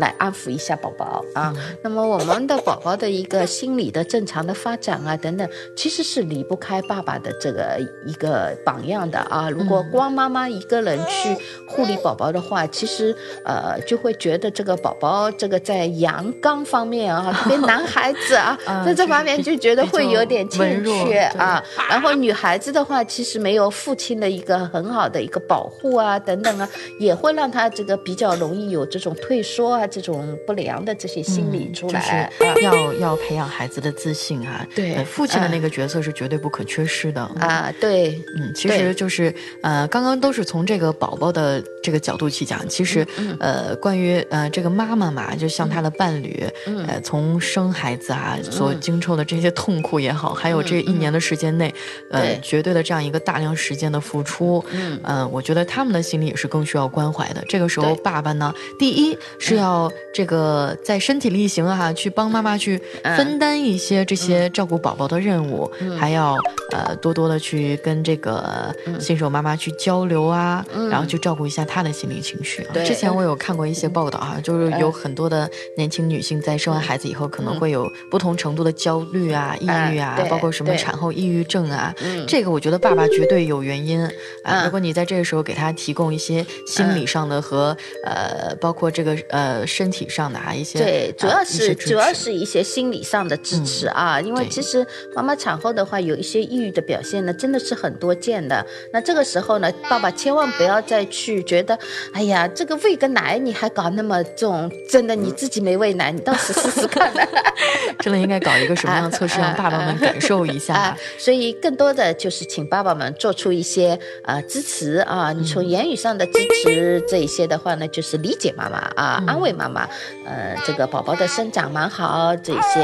[0.00, 9.48] 来安抚一下宝宝啊，那么我们的宝宝的一个心理的正常的发展啊等等，其实是离不开爸爸的这个一个榜样的啊。
[9.50, 11.36] 如果光妈妈一个人去
[11.68, 21.62] 护理宝宝的话，其实呃就会觉得这个宝宝这个在阳刚方面啊， 特别男孩子啊，在这方面就觉得会有点欠缺啊。
[21.88, 29.86] 然后女孩子的话，其实没有父亲的一个很好的一个保护啊等等啊，也会让他这个比较容易有这种退缩啊。
[29.90, 32.30] 这种不良的这些心理出来，
[32.62, 34.66] 要要培养孩子的自信啊。
[34.74, 37.20] 对，父亲的那个角色是绝对不可缺失的。
[37.40, 37.72] 啊。
[37.80, 43.06] 对，嗯，其实就是呃，刚刚都是从这个宝宝的这个角度去讲，其实
[43.38, 46.46] 呃，关于呃这个妈妈嘛，就像她的伴侣，
[46.86, 51.72] 呃，从生孩子啊所经受的这些痛苦也好，还有这一年的时间内，
[52.10, 57.42] 呃，绝对的这样一个大量时间的付出，嗯，我觉得他们的心里也是更需要关怀的。
[57.48, 59.69] 这个时候，爸爸呢，第一是要。
[60.14, 66.36] 这个在身体力行哈，去帮妈妈去分担一些这些照顾宝宝的任务，还要
[66.70, 71.80] 呃多多的去跟这个新手妈妈去交流啊，然后去照顾一下她。
[71.80, 72.62] 的心理情绪。
[72.74, 72.84] 对。
[72.84, 81.94] 之前我有看过一些报道哈，就是有很多的年轻女性在生完孩子以后，可能会有不同程度的焦虑啊、抑郁啊，对包括什么产后抑郁症啊。
[82.04, 82.26] 嗯。
[82.28, 84.10] 这个我觉得爸爸绝对有原因啊。
[84.42, 84.64] 嗯。
[84.66, 98.64] 如果你在这个时候给他提供一些心理上的和呃，包括这个呃身体上的啊一些对，主要是主要是一些心理上的支持啊，因为其实妈妈产后的话，有一些抑郁的表现呢，真的是很多见的。
[98.92, 101.78] 那这个时候呢，爸爸千万不要再去觉得，
[102.12, 107.20] 哎呀，这个喂个奶你还搞那么重，真的你自己没喂奶，你倒是试试看呢。
[108.00, 116.32] 真的应该搞一个什么样的测试，让爸爸们感受一下啊。，所以更多的就是请爸爸们做出一些呃支持啊，你从言语上的支
[116.64, 119.88] 持这一些的话呢，就是理解妈妈啊，安慰妈妈，
[120.26, 122.80] 呃，这个宝宝的生长蛮好，这些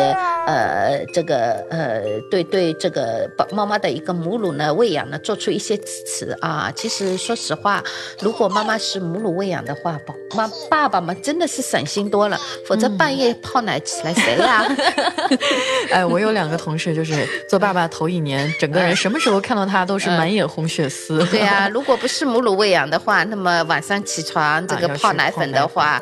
[0.46, 6.72] 呃这个呃对对这个宝妈妈的一个母乳呢喂养呢做出一些支持啊。
[6.74, 7.82] 其实说实话，
[8.20, 14.64] 如果妈妈是母乳喂养的话，宝妈爸爸们真的是省心多了，否则半夜泡奶起来谁呀、
[15.90, 21.24] 哎，我有两个同事，就是做爸爸头一年，整个人什么时候看到他都是满眼红血丝。
[21.26, 26.00] 对呀、如果不是母乳喂养的话，那么晚上起床这个泡奶粉的话，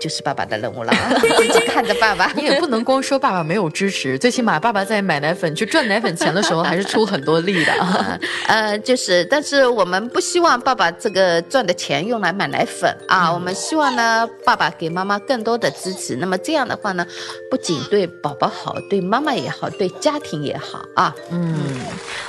[0.00, 2.30] 就是爸爸的任务了，自 己看着爸爸。
[2.36, 8.18] 你也不能光说爸爸没有支持，最起码爸爸在买奶粉去赚奶粉钱的时候，还是出很多力的啊。
[8.48, 16.16] 呃，就是，但是我们不希望爸爸这个赚的钱用来买奶粉啊，我们希望呢，爸爸给妈妈更多的支持。
[16.16, 17.06] 那么这样的话呢，
[17.50, 21.14] 不仅对宝宝好，对妈妈也好，对家庭也好啊。
[21.30, 21.56] 嗯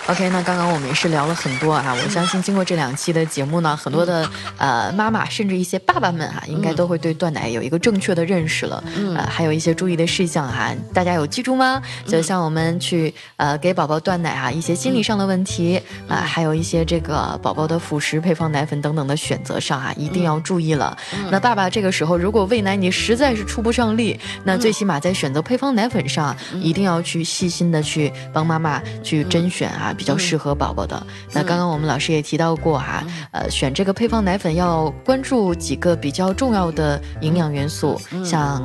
[0.08, 4.27] ，OK，那刚刚我们也是聊了很多啊，我相信经过这两期的节目呢，很多的
[4.58, 8.84] 呃妈妈，甚至一些爸爸们啊，应该都会对断奶有一个正确的认识了。
[8.96, 11.82] 嗯，呃，还有一些注意的事项哈、大家有记住吗？
[12.06, 20.98] 就像我们去呃给宝宝断奶啊，一些心理上的问题啊、还有一些这个宝宝的辅食、配方奶粉等等的选择上啊，一定要注意了。
[21.32, 31.06] 那爸爸这个时候如果喂奶你实在是出不上力，那最起码在选择配方奶粉上啊，一定要去细心的去帮妈妈去甄选啊，比较适合宝宝的。
[31.32, 38.62] 那刚刚我们老师也提到过哈、呃，选这个配方奶粉要关注几个比较重要的营养元素，像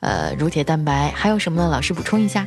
[0.00, 1.68] 呃乳铁蛋白，还有什么呢？
[1.68, 2.46] 老师补充一下。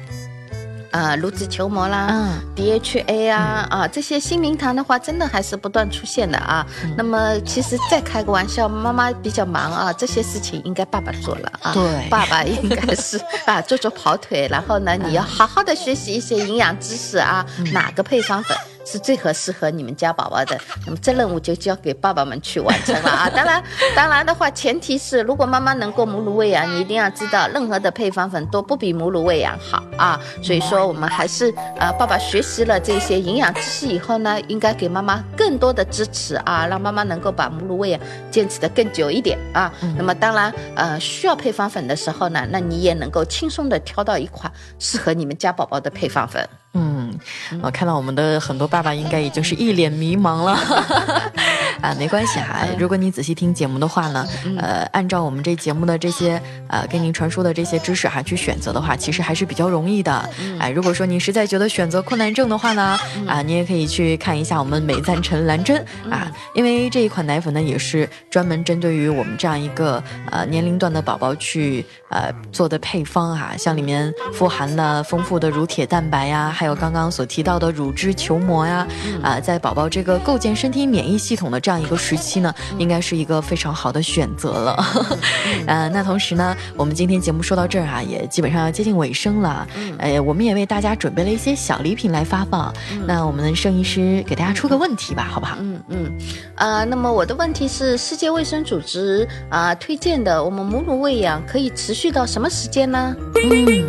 [0.92, 6.64] 啊，乳脂球膜啦，嗯 DHA 啊、啊，这些新名堂的话，真的还是不断出现的啊。
[6.96, 11.74] 那么其实再开个玩笑，妈妈比较忙啊，这些事情应该爸爸做了啊。
[11.74, 17.44] 对爸爸应该是 啊做做跑腿，然后呢，你要好好的学习一些营养知识啊，
[17.74, 18.56] 哪个配方粉。
[18.86, 23.30] 是最合适合你们家宝宝的，那么这任务就交给爸爸们去完成了啊！
[23.34, 23.64] 当然，
[23.96, 30.20] 当然的话，前提是如果妈妈能够母乳喂养，你一定要知道，任何的配方粉都不比母乳喂养好啊。
[30.42, 39.72] 所以说，我们还是呃，爸爸学习了这些营养知识以后呢，应该给妈妈更多的支持啊，让妈妈能够把母乳喂养坚持的更久一点啊。
[39.98, 46.48] 那么当然，呃，需要配方粉的时候呢，那你也能够轻松的挑到一款适合你们家宝宝的配方粉。
[46.74, 47.14] 嗯，
[47.62, 50.58] 我看到我们的很多爸爸应该已经是一脸迷茫了，
[51.84, 54.26] 啊，没关系哈，如果你仔细听节目的话呢，
[54.58, 60.30] 呃，按照我们这节目的这些呃给您传输的这些知识哈去选择的话，其实还是比较容易的。
[60.60, 78.88] 哎，如果说你实在觉得选择困难症的话呢，啊，你也可以去看一下我们美赞臣蓝针啊，因为这一款奶粉呢也是专门针对于我们这样一个呃年龄段的宝宝去呃做的配方哈、像里面富含了丰富的乳铁蛋白呀，还有刚刚所提到的乳汁球膜呀，
[79.22, 84.86] 啊、在宝宝这个构建身体免疫系统的这样一个时期呢，应该是一个非常好的选择了。
[85.68, 89.68] 呃，那同时呢，我们今天节目说到这儿啊，也基本上要接近尾声了。
[89.98, 92.74] 呃，我们也为大家准备了一些小礼品来发放。
[93.06, 95.58] 那我们的盛医师给大家出个问题吧，好不好？
[95.60, 96.12] 嗯嗯，
[96.56, 103.16] 呃，那么我的问题是，世界卫生组织啊、推荐的，我们母乳喂养可以持续到什么时间呢？
[103.44, 103.86] 嗯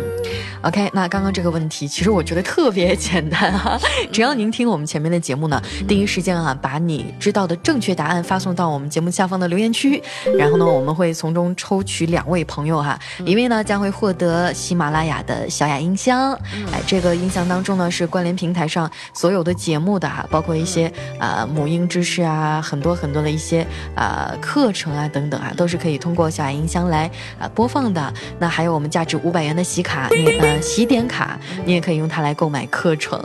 [0.65, 3.79] ，OK，那刚刚这个问题，其实我觉得特别 简单哈、
[4.11, 10.01] 只要您听我们前面的节目呢，第一时间啊，把你知道的正确答案发送到我们节目下方的留言区，
[10.37, 16.33] 然后呢，我们会从中抽取两位朋友哈、一位呢将会获得喜马拉雅的小雅音箱，
[16.71, 28.13] 哎，这个音箱当中呢是关联平台上所有的节目的哈、包括一些啊、母婴知识啊，很多很多的一些啊、课程啊等等啊，都是可以通过小雅音箱来啊、播放的。
[28.39, 33.19] 那还有我们价值五百元的喜卡，你呃喜点卡，你也可以用它来购买课程。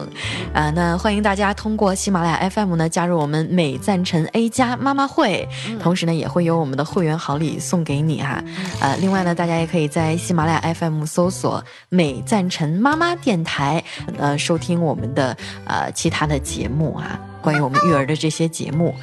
[0.52, 5.48] 啊、那欢迎大家通过喜马拉雅 FM 呢加入我们美赞臣 A 加妈妈会，
[5.80, 8.42] 同时呢也会有我们的会员好礼送给你哈。
[8.80, 13.82] 呃，另外呢，大家也可以在喜马拉雅 FM 搜索美赞臣妈妈电台，
[14.18, 17.18] 呃，收听我们的呃其他的节目啊。
[17.42, 18.94] 关于我们育儿的这些节目。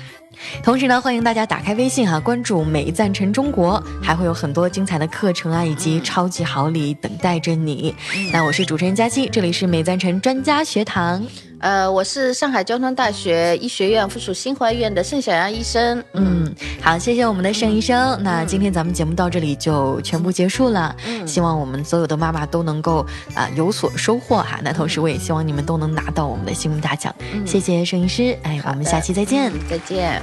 [0.63, 7.93] 同时呢，欢迎大家打开微信哈，关注“美赞臣中国”，还会有很多精彩的课程啊，以及超级好礼等待着你。
[8.31, 11.25] 那我是主持人佳期，这里是美赞臣专家学堂。
[11.59, 16.03] 呃，我是上海交通大学医学院附属新华医院的盛小阳医生。
[16.13, 18.17] 嗯，好，谢谢我们的盛医生。
[18.21, 20.95] 那今天咱们节目到这里就全部结束了。
[21.05, 24.59] 嗯希望我们所有的妈妈都能够啊、有所收获哈。
[24.63, 27.13] 那同时我也希望你们都能拿到我们的幸运大奖。
[27.45, 29.51] 谢谢盛医师，哎，我们下期再见。
[29.51, 30.21] 嗯再见。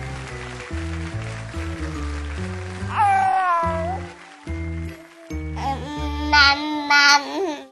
[6.30, 6.56] 妈
[6.88, 7.63] 妈。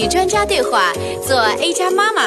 [0.00, 0.94] 与专家对话，
[1.28, 2.22] 做 A 加妈妈。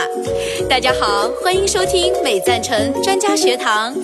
[0.69, 3.95] 大家好，欢迎收听美赞臣专家学堂。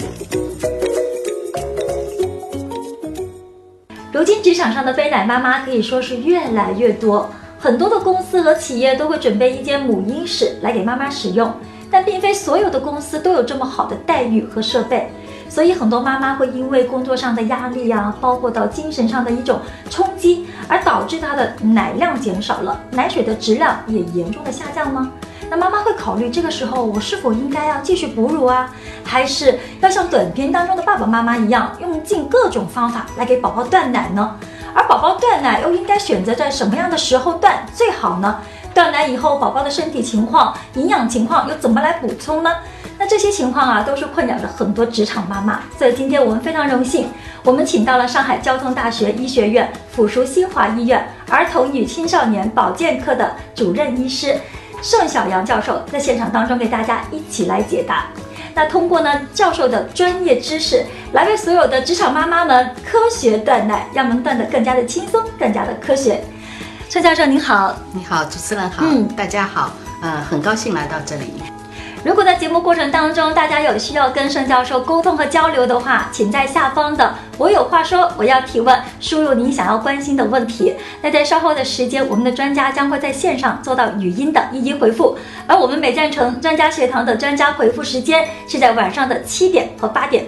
[4.12, 7.29] 如今职场上的背奶妈妈可以说是越来越多，
[7.60, 11.53] 很多的公司和企业都会准备一间母婴室来给妈妈使用，
[11.91, 15.08] 但并非所有的公司都有这么好的待遇和设备，
[15.47, 19.60] 所以很多妈妈会因为工作上的压力啊，包括到精神上的一种
[19.91, 25.12] 冲击，而导致她的奶量减少了，奶水的质量也严重的下降吗？
[25.49, 28.71] 那妈妈会考虑这个时候我是否应该要继续哺乳啊，
[29.03, 34.38] 还是要像短片当中的爸爸妈妈一样，用尽各种方法来给宝宝断奶呢？
[34.75, 38.39] 而宝宝断奶又应该选择在什么样的时候断最好呢？
[38.71, 42.51] 断奶以后，宝宝的身体情况、营养情况又怎么来补充呢？
[42.99, 45.62] 那这些情况啊，都是困扰着很多职场妈妈。
[45.77, 47.07] 所以今天我们非常荣幸，
[47.45, 54.35] 我们请到了上海交通大学医学院附属新华医院儿童与青少年保健科的主任医师
[54.81, 58.07] 盛小阳教授，在现场当中给大家一起来解答。
[58.53, 66.21] 那通过呢教授的专业知识，来为所有的职场妈妈们科学断奶，让我们断得更加的轻松，更加的科学。
[66.89, 71.31] 盛教授您好，你好，主持人好，嗯大家好，呃，很高兴来到这里。
[72.01, 80.73] 如果在节目过程当中，大家有需要跟盛教授沟通和交流的话，请在下方的“我有话说，我要提问”输入您想要关心的问题。
[81.01, 90.25] 那在稍后的时间，我们的专家将会在线上做到语音的一一回复，而我们美赞城专家学堂的专家回复时间是在晚上的七点和八点。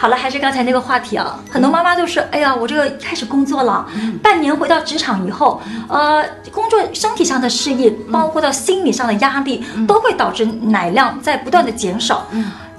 [0.00, 3.86] 好了，还是刚才那个话题啊，很多妈妈就是，哎呀，我这个开始工作了，
[4.22, 5.60] 半年回到职场以后，
[5.90, 12.26] 呃，工作身体上的适应，包括到心理上的压力，都会导致奶量在不断的减少。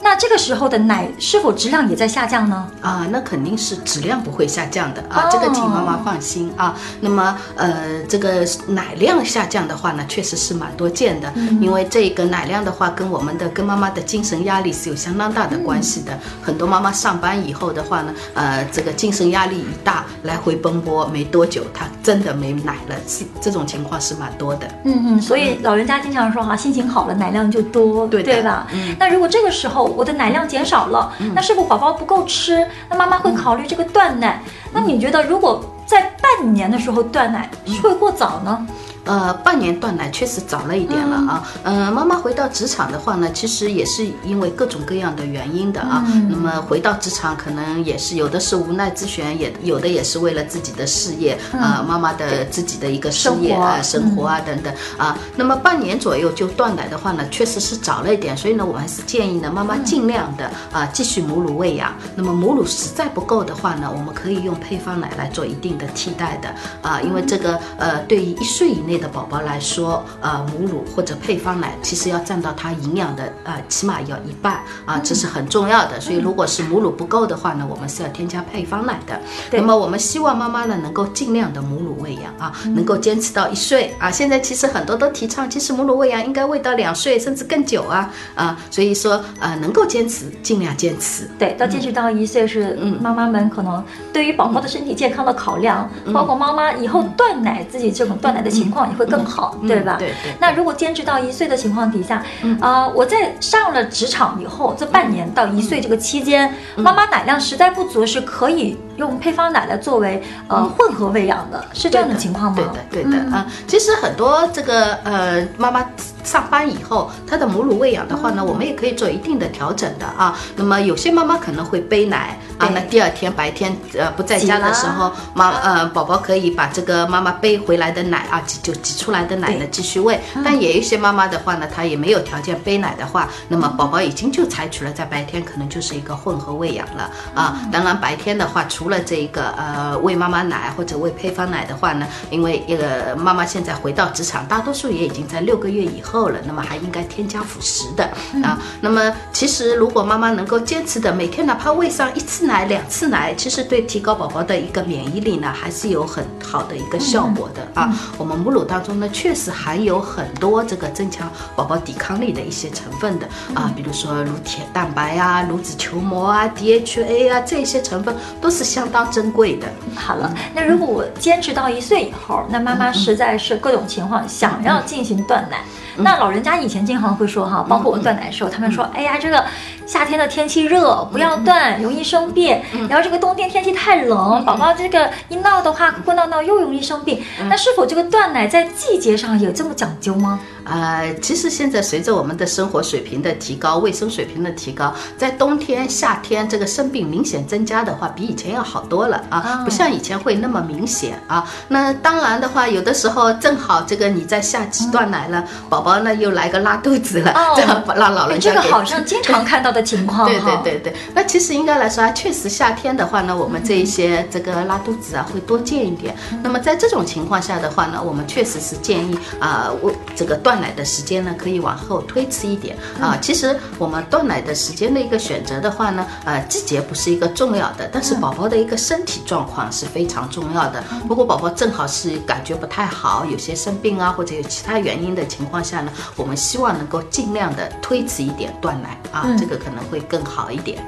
[0.04, 2.68] 那这个时候的奶是否质量也在下降呢？
[2.82, 6.76] 啊、那肯定是质量不会下降的哦啊，这个请妈妈放心啊。
[7.00, 16.18] 那么呃，这个奶量下降的话呢，确实是蛮多见的，嗯因为这个奶量的话，跟我们的跟妈妈的精神压力是有相当大的关系的。
[16.42, 24.68] 很多妈妈上班以后的话呢，呃，这个精神压力一大，来回奔波没多久，她真的没奶了，是这种情况是蛮多的。
[24.84, 28.68] 嗯嗯，所以老人家经常说哈，心情好了奶量就多，对的吧？
[28.74, 32.68] 嗯那如果这个时候我的奶量减少了，那是否宝宝不够吃？
[32.90, 34.42] 那妈妈会考虑这个断奶。
[34.74, 37.50] 那你觉得如果在半年的时候断奶，
[37.82, 38.66] 会过早呢？
[39.06, 41.44] 呃，半年断奶确实早了一点了啊。
[41.64, 46.04] 嗯、妈妈回到职场的话呢，其实也是因为各种各样的原因的啊。
[46.08, 55.18] 嗯那么回到职场，可能也是有的是无奈之选，也有的也是为了自己的事业啊、妈妈的自己的一个事业嗯生活啊、生活啊等等啊。
[55.36, 61.94] 那么半年左右就断奶的话呢，确实是早了一点，所以呢，我还是建议呢，妈妈尽量的啊继续母乳喂养。
[62.16, 66.50] 那么母乳实在不够的话呢，我们可以用配方奶来做一定的替代的
[66.82, 76.00] 啊，因为这个呃，对于一岁以内的宝宝来说，呃，母乳或者配方奶其实要占到它营养的呃，起码要一半啊，这是很重要的。
[76.00, 79.20] 所以如果是母乳不够的话呢，我们是要添加配方奶的。
[79.50, 84.10] 对那么我们希望妈妈呢能够尽量的母乳喂养啊，能够坚持到一岁啊。
[84.10, 91.30] 现在其实很多都提倡，其实母乳喂养应该喂到两岁甚至更久啊啊，所以说呃能够坚持尽量坚持。
[91.38, 99.96] 对，到坚持到一岁是妈妈们可能对于宝宝的身体健康的考量，包括妈妈以后断奶自己这种断奶的情况也会更好，对吧？
[100.00, 102.24] 对对那如果坚持到一岁的情况底下，
[102.60, 112.58] 啊、我在上了职场以后，这半年到一岁这个期间，妈妈奶量实在不足，是可以用配方奶来作为呃混合喂养的，是这样的情况吗？
[112.90, 115.86] 对的，对的啊、其实很多这个呃妈妈
[116.24, 120.38] 上班以后，她的母乳喂养的话呢，我们也可以做一定的调整的啊。
[120.56, 130.20] 那么有些妈妈可能会背奶啊，那第二天白天呃不在家的时候，妈呃宝宝可以把这个妈妈背回来的奶啊挤就挤出来的奶呢继续喂。
[130.44, 137.62] 但也有一些妈妈的话呢，她也没有条件背奶的话，那么宝宝已经就采取了在白天可能就是一个混合喂养了啊。
[137.72, 148.06] 当然白天的话，除了这一个呃喂妈妈奶或者喂配方奶的话呢，因为呃妈妈现在回到职场，大多数也已经在六个月以后了，那么还应该添加辅食的
[148.44, 148.58] 啊。
[148.80, 157.92] 那么其实如果妈妈能够坚持的每天哪怕喂上一次奶、两次奶，其实对提高宝宝的一个免疫力呢，还是有很好的一个效果的啊。
[158.18, 169.68] 我们母乳当中呢，确实含有很多这个增强宝宝抵抗力的一些成分的啊，比如说乳铁蛋白啊、乳脂球膜啊、DHA 啊这些成分都是相当珍贵的。
[169.96, 175.62] 好了，那如果我坚持到一岁以后，那妈妈实在是各种情况想要进行断奶，
[175.98, 179.44] 那老人家以前经常会说哈，包括我断奶的时候，他们说，哎呀，这个
[179.86, 182.60] 夏天的天气热，不要断，容易生病。
[182.90, 187.22] 然后这个冬天天气太冷，宝宝这个一闹的话，哭哭闹闹又容易生病。
[187.50, 190.40] 那是否这个断奶在季节上有这么讲究吗？
[190.66, 201.48] 呃，其实现在随着我们的生活水平的提高，卫生水平的提高，在冬天、夏天这个生病明显增加的话，比以前要好多了啊，不像以前会那么明显啊。
[201.68, 210.28] 那当然的话，有的时候正好这个你在夏季断奶了，宝宝呢又来个拉肚子了，这样让老人家这个好像经常看到的 情况。
[210.28, 216.16] 对对对对，那其实应该来说啊，确实夏天的话呢，我们这一些这个拉肚子啊会多见一点。
[216.44, 223.18] 那么在这种情况下的话呢，我们确实是建议啊，我这个断奶的时间呢可以往后推迟一点啊。
[223.22, 230.84] 其实我们断奶的时间的一个选择的话呢，呃，季节不是一个重要的，但是宝宝的一个身体状况是非常重要的。
[231.08, 240.84] 如果宝宝正好是感觉不太好，有些生病啊或者有其他原因的情况下呢，我们希望能够尽量的推迟一点断奶啊，这个可能会更好一点。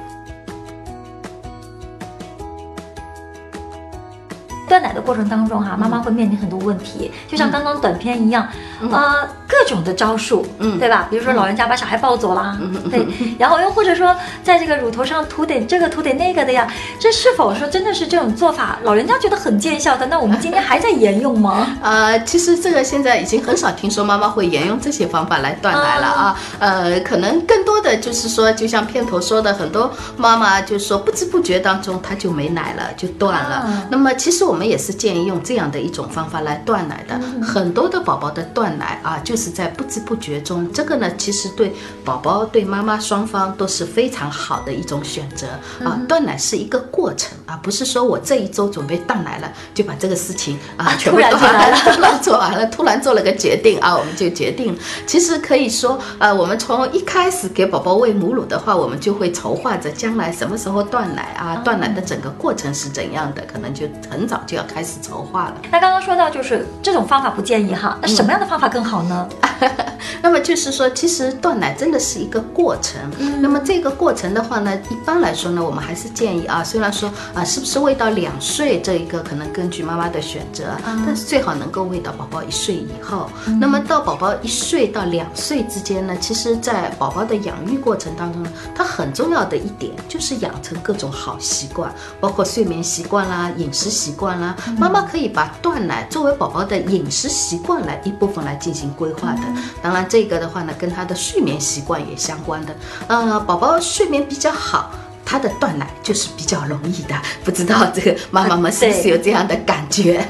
[4.66, 8.48] 断奶的过程当中哈，妈妈会面临很多问题，就像刚刚短片一样，
[8.90, 11.06] 呃，各种的招数，嗯，对吧？
[11.10, 12.58] 比如说老人家把小孩抱走啦，
[12.90, 13.06] 对，
[13.38, 16.66] 然后又或者说在这个乳头上涂点这个涂点那个的呀，
[16.98, 20.06] 这是否说真的是这种做法，老人家觉得很见效的？
[20.06, 21.76] 那我们今天还在沿用吗？
[21.82, 33.86] 呃，其实这个现在已经很少听说妈妈会沿用这些方法来断奶了啊，呃，可能更多的就是说，就像片头说的，很多妈妈就是说不知不觉当中她就没奶了，就断了。
[33.90, 34.54] 那么其实我。
[34.54, 37.18] 我们也是建议用这样的一种方法来断奶的。
[37.44, 40.70] 很多的宝宝的断奶啊，就是在不知不觉中。
[40.72, 41.74] 这个呢，其实对
[42.04, 45.46] 宝宝、对妈妈双方都是非常好的一种选择
[45.84, 45.98] 啊。
[46.06, 54.76] 断奶是一个过程啊，不是说我这一周准备断奶了，就把这个事情啊全部断了， 突然做完了，突然做了个决定啊，我们就决定。
[55.06, 64.34] 其实可以说，呃，我们从一开始给宝宝喂母乳的话，我们就会筹划着将来什么时候断奶啊，断奶的整个过程是怎样的，可能就很早。
[64.46, 65.54] 就要开始筹划了。
[65.70, 69.26] 那刚刚说到就是这种方法不建议哈，那什么样的方法更好呢？
[70.22, 73.00] 那么就是说，其实断奶真的是一个过程。
[73.40, 83.28] 那么这个过程的话呢，一般来说呢，我们还是建议啊，虽然说啊，是不是喂到两岁这一个可能根据妈妈的选择，但是最好能够喂到宝宝一岁以后。
[83.60, 94.56] 那么到宝宝一岁到两岁之间呢，其实在宝宝的养育过程当中呢，它很重要的一点就是养成各种好习惯，包括睡眠习惯啦、饮食习惯啦。
[94.78, 99.42] 妈妈可以把断奶作为宝宝的饮食习惯来一部分来进行规划的。
[99.82, 102.74] 当然，这个的话呢，跟他的睡眠习惯也相关的。
[103.06, 104.90] 呃，宝宝睡眠比较好，
[105.24, 107.14] 他的断奶就是比较容易的。
[107.44, 110.26] 不知道这个妈妈们是不是有这样的感觉？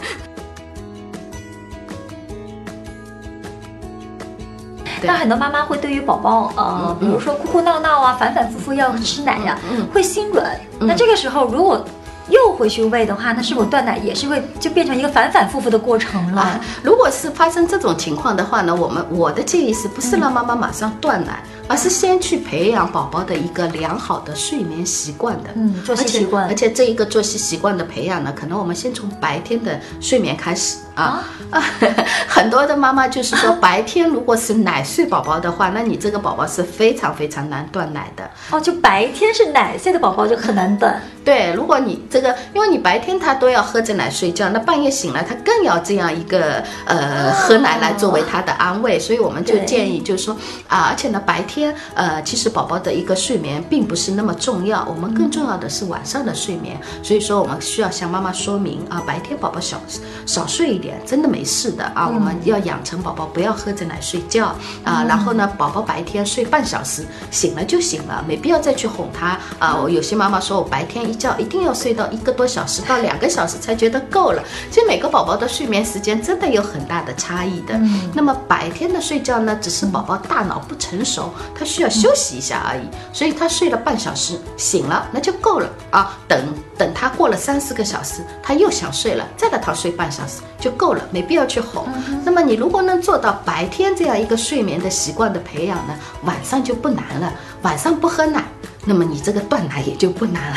[5.06, 9.58] 那很多妈妈会对于宝宝，呃，比如说哭哭闹闹啊，反反复复要吃奶呀，
[9.92, 10.58] 会心软。
[10.80, 11.84] 那这个时候如果
[12.28, 16.60] 又回去喂的话，那是否断奶也是会就变成一个反反复复的过程了？
[16.82, 21.42] 如果是发生这种情况的话呢，我们我的建议是不是让妈妈马上断奶？
[21.66, 26.46] 而是先去培养宝宝的一个良好的睡眠习惯的，嗯，作息习惯。
[26.46, 31.62] 而且这一个作息习惯的培养呢，可能我们先从白天的睡眠开始啊啊！
[32.28, 38.60] 很多的妈妈就是说， 白天如果是奶睡宝宝的话，那你这个宝宝是非常非常难断奶的哦。
[38.60, 41.00] 就白天是奶睡的宝宝就很难断。
[41.24, 50.36] 对，如果你这个，因为你白天他都要喝着奶睡觉，那半夜醒来他更要这样一个呃喝奶来作为他的安慰，所以我们就建议就是说
[50.68, 51.74] 啊，而且呢白天。
[51.94, 56.78] 呃，其实宝宝的一个睡眠并不是那么重要，我们更重要的是晚上的睡眠。
[57.02, 59.80] 所以说，我们需要向妈妈说明啊，白天宝宝少
[60.26, 61.00] 少睡一点。
[61.06, 62.08] 真的没事的啊。
[62.08, 64.54] 我们要养成宝宝不要喝着奶睡觉
[64.84, 69.76] 啊，然后呢，宝宝白天睡半小时，醒了就醒了，没必要再去哄他啊。
[69.76, 74.42] 我有些妈妈说我白天一觉一定要睡到一个多小时到两个小时才觉得够了。
[74.70, 77.78] 其实每个宝宝的睡眠时间真的有很大的差异的。
[78.12, 82.82] 那么白天的睡觉呢，只是宝宝大脑不成熟，他需要休息一下而已。
[83.12, 86.18] 所以他睡了半小时，醒了那就够了啊。
[86.26, 91.86] 等等他过了三四个小时，他又想睡了，再让他睡半小时就够了，没必要去哄。
[92.24, 95.94] 那么你如果能做到白天这样一个睡眠的习惯的培养呢，
[96.24, 97.32] 晚上就不难了。
[97.62, 98.44] 晚上不喝奶，
[98.84, 100.56] 那么你这个断奶也就不难了。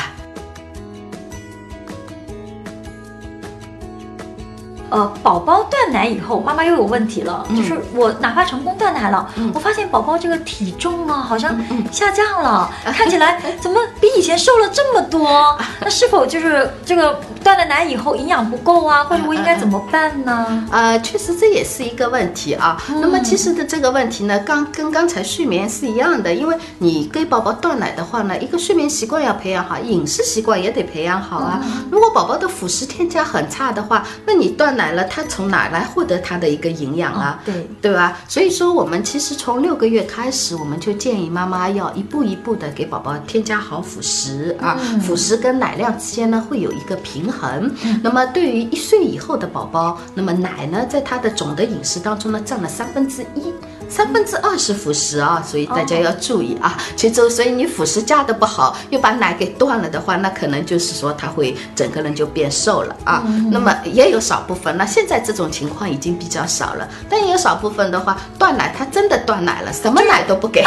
[4.89, 11.55] 呃，宝宝断奶以后，妈妈又有问题了，就是我哪怕成功断奶了，我发现宝宝这个体重啊好像
[11.91, 15.57] 下降了， 看起来怎么比以前瘦了这么多？
[15.81, 19.03] 那是否就是这个断了奶以后营养不够啊？
[19.03, 20.65] 或者我应该怎么办呢？
[20.71, 22.81] 呃，确实这也是一个问题啊。
[23.01, 31.59] 那么其实的这个问题呢，刚跟刚才睡眠是一样的，因为你给宝宝断奶的话呢，一个睡眠习惯要培养好，饮食习惯也得培养好啊。
[31.91, 37.41] 如果宝宝的辅食添加很差的话，那你断奶了，他从哪来获得他的一个营养啊？
[37.43, 38.17] 对对吧？
[38.27, 47.69] 所以说，我们其实从六个月开始，我们就建议妈妈要一步一步的给宝宝添加好辅食啊，辅食跟奶量之间呢会有一个平衡。
[48.01, 53.51] 那么对于一岁以后的宝宝，那么奶呢，在他的总的饮食当中呢占了三分之一。
[53.89, 56.77] 三分之二是辅食啊，所以大家要注意啊。
[56.95, 63.23] 其实，所以你辅食加的不好，又把奶给断了的话，那可能就是说他会整个人就变瘦了啊。
[63.51, 70.63] 那么也有少部分，那现在这种情况已经比较少了，但也有少部分的话，断奶他真的断奶了，什么奶都不给，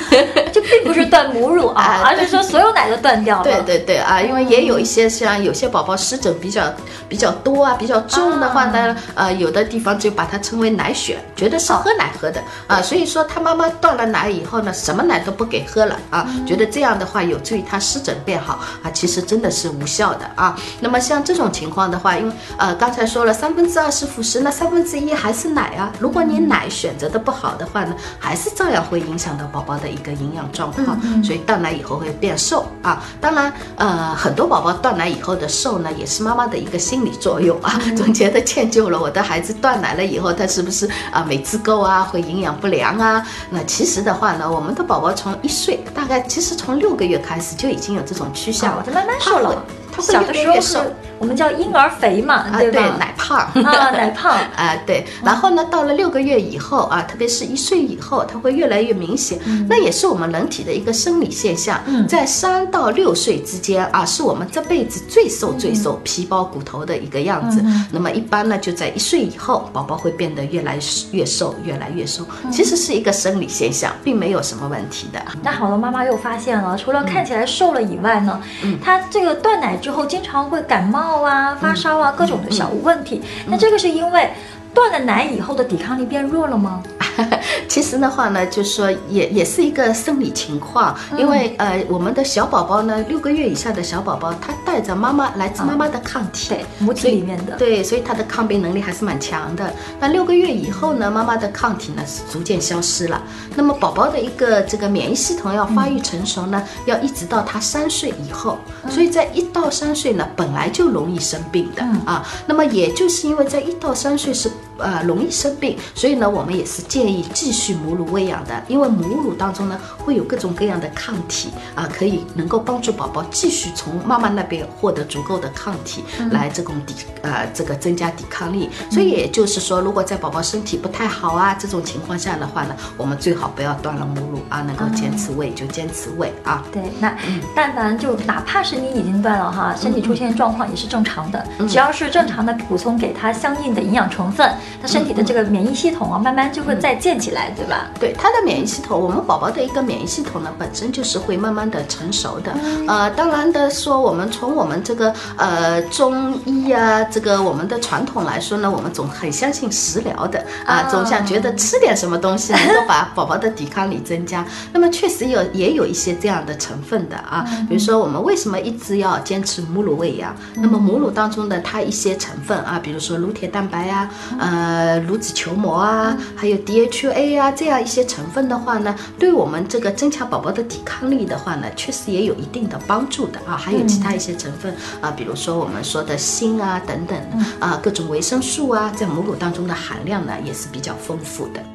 [0.52, 3.44] 就并不是断母乳 啊，而是说所有奶都断掉了。
[3.44, 6.72] 对对对啊，因为也有一些像有些宝宝湿疹比较
[7.08, 12.42] 比较多啊，比较重的话呢，呃，有的地方就把它称为奶癣，觉得是喝奶喝的。
[12.66, 20.56] 啊，所以说他妈妈断了奶以后呢，什么奶都不给喝了啊，觉得这样的话有助于他湿疹变好啊，其实真的是无效的啊。
[20.80, 25.92] 那么像这种情况的话，因为呃刚才说了三分之二是辅食，那三分之一还是奶啊。
[25.98, 33.02] 如果你奶选择的不好的话呢，还是照样会影响到宝宝的一个营养状况，所以断奶以后会变瘦啊。
[33.20, 42.51] 当然呃很多宝宝断奶以后的瘦呢，也是妈妈的一个心理作用啊，总觉得歉疚了，我的孩子断奶了以后，他是不是啊没吃够啊，会营养。
[42.60, 49.64] 不良啊，那其实的话呢，我们的宝宝从一岁，大概其实从六个月开始就已经有这种趋向了，他慢慢瘦了。
[49.90, 52.96] 他小的时候是我们叫婴儿肥嘛，对吧？
[52.98, 55.06] 奶胖啊，奶胖 啊，对。
[55.24, 59.38] 然后呢，到了六个月以后啊，特别是一岁以后，它会越来越明显。
[59.68, 61.80] 那也是我们人体的一个生理现象。
[62.08, 67.62] 在三到六岁之间啊，是我们这辈子最瘦最瘦、皮包骨头的一个样子。
[67.92, 70.76] 那么一般呢，就在一岁以后，宝宝会变得越来
[71.12, 72.26] 越瘦，越来越瘦。
[72.50, 75.22] 其实是一个生理现象，并没有什么问题的。
[75.40, 78.42] 那好多妈妈又发现了，除了看起来瘦了以外呢，
[78.82, 79.78] 她这个断奶。
[79.82, 83.20] 之后经常会感冒啊、发烧啊，各种的小问题。
[83.46, 84.30] 那这个是因为
[84.72, 86.82] 断了奶以后的抵抗力变弱了吗？
[87.68, 99.72] 其实的话呢，就是说也也是一个生理情况，因为呃，我们的小宝宝呢，六个月以下的小宝宝，他带着妈妈来自妈妈的抗体，对母体里面的，对，所以他的抗病能力还是蛮强的。
[100.00, 103.22] 那六个月以后呢，妈妈的抗体呢是逐渐消失了。
[103.54, 108.58] 那么宝宝的一个这个免疫系统要发育成熟呢，要一直到他三岁以后，
[108.88, 112.26] 所以在一到三岁呢，本来就容易生病的啊。
[112.46, 114.50] 那么也就是因为在一到三岁是。
[114.82, 128.68] 呃，容易生病，所以呢，我们也是建议继续母乳喂养的，因为母乳当中呢会有各种各样的抗体啊，可以能够帮助宝宝继续从妈妈那边获得足够的抗体，来这种抵呃这个增加抵抗力。
[128.90, 136.64] 所以也就是说，如果在宝宝身体不太好啊这种情况下的话呢，我们最好不要断了母乳啊，能够坚持喂就坚持喂啊。
[136.72, 137.16] 对，那
[137.54, 144.50] 但凡就哪怕是你已经断了哈，身体出现状况也是正常的，只要是正常的补充给他相应的营养成分。
[144.80, 147.90] 他身体的这个免疫系统啊，慢慢就会再建起来，对吧？
[148.00, 152.52] 对，他的免疫系统，我们宝宝的一个免疫系统呢，本身就是会慢慢的成熟的。
[152.86, 164.44] 呃，当然的说，我们从我们这个呃中医啊，这个我们的传统来说呢，我们总很相信食疗的啊，总想觉得吃点什么东西能够把 宝宝的抵抗力增加。
[164.72, 170.34] 那么确实有也有一些这样的成分的啊，比如说我们为什么一直要坚持母乳喂养？
[170.56, 174.08] 那么母乳当中的它一些成分啊，比如说乳铁蛋白呀，
[174.38, 174.51] 呃。
[174.52, 183.56] 呃乳脂球膜啊，还有 DHA 啊这样一些成分的话呢，对我们这个增强宝宝的抵抗力的话呢，确实也有一定的帮助的啊。
[183.56, 187.18] 还有其他一些成分啊，比如说我们说的锌啊等等
[187.58, 191.71] 啊，各种维生素啊，在母乳当中的含量呢也是比较丰富的。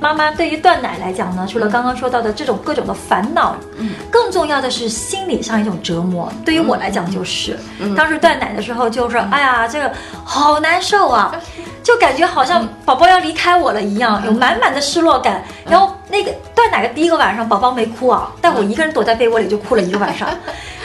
[0.00, 6.32] 妈妈对于断奶来讲呢，除了刚刚说到的这种各种的烦恼，嗯，更重要的是心理上一种折磨。
[6.44, 7.58] 对于我来讲就是，
[7.96, 9.92] 当时断奶的时候就是，哎呀，这个
[10.24, 11.34] 好难受啊，
[11.82, 15.42] 就感觉好像宝宝要离开我了一样，有满满的失落感。
[15.68, 20.28] 然后那个断奶的第一个晚上，宝宝没哭啊，但我一个人躲在被窝里就哭了一个晚上。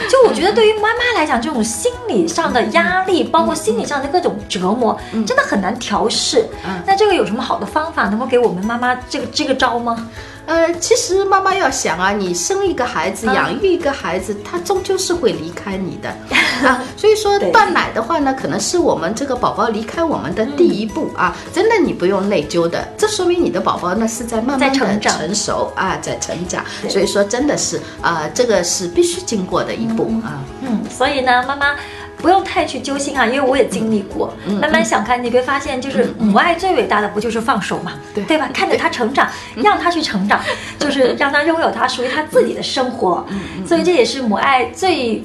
[0.10, 6.46] 就我觉得，对于妈妈来讲，这种心理上的压力，包括心理上的各种折磨，真的很难调试。
[6.86, 10.10] 那这个有什么好的方法，能够给我们妈妈这个这个招吗？
[10.46, 16.10] 呃，其实妈妈要想啊，你生一个孩子，养育一个孩子，他终究是会离开你的
[16.68, 16.84] 啊。
[16.98, 21.36] 所以说断奶的话呢，可能是我们这个宝宝离开我们的第一步啊。
[21.54, 26.64] 真的，你不用内疚的，这说明你的宝宝呢是在慢慢的成熟啊，在成长。
[26.90, 30.42] 所以说真的是啊，这个是必须经过的一步啊。
[30.62, 31.76] 嗯，所以呢，妈妈。
[32.24, 34.34] 不用太去揪心啊，因为我也经历过。
[34.62, 38.50] 慢慢想开，你会发现，就是母爱最伟大的不就是放手嘛，对吧？
[38.54, 40.40] 看着他成长，让他去成长，
[40.80, 43.28] 就是让他拥有他属于他自己的生活。
[43.68, 45.22] 所以这也是母爱最。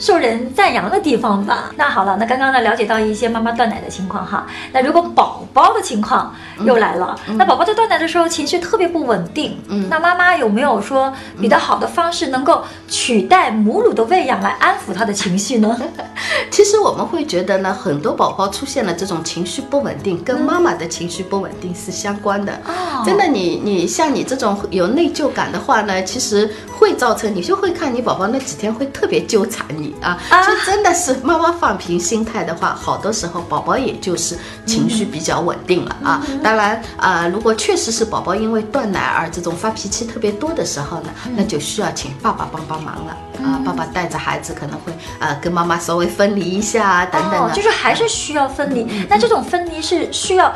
[0.00, 1.70] 受人赞扬的地方吧。
[1.76, 4.46] 那好了，那刚刚呢了解到一些妈妈断奶的情况哈。
[4.72, 6.34] 那如果宝宝的情况
[6.64, 15.78] 又来了，那宝宝在断奶的时候情绪特别不稳定，嗯，那妈妈有没有说比较好的方式能够取代母乳的喂养来安抚他的情绪呢？
[16.50, 22.52] 其实我们会觉得呢，很多宝宝出现了这种情绪不稳定，跟妈妈的情绪不稳定是相关的。
[22.66, 29.89] 哦，真的，你你像你这种有内疚感的话呢，其实会造成你就会看你宝宝那几天会特别纠缠你。
[30.00, 36.22] 啊，就真的是妈妈放平心态的话，好多时候宝宝也就是情绪比较稳定了啊。
[36.42, 43.60] 当然啊，如果确实是宝宝因为断奶而这种发脾气特别多的时候呢，那就需要请爸爸帮帮忙了啊。
[43.64, 47.52] 爸爸带着孩子可能会呃跟妈妈稍微分离一下啊，等等。
[47.52, 48.86] 就是还是需要分离。
[49.08, 50.52] 那这种分离是需要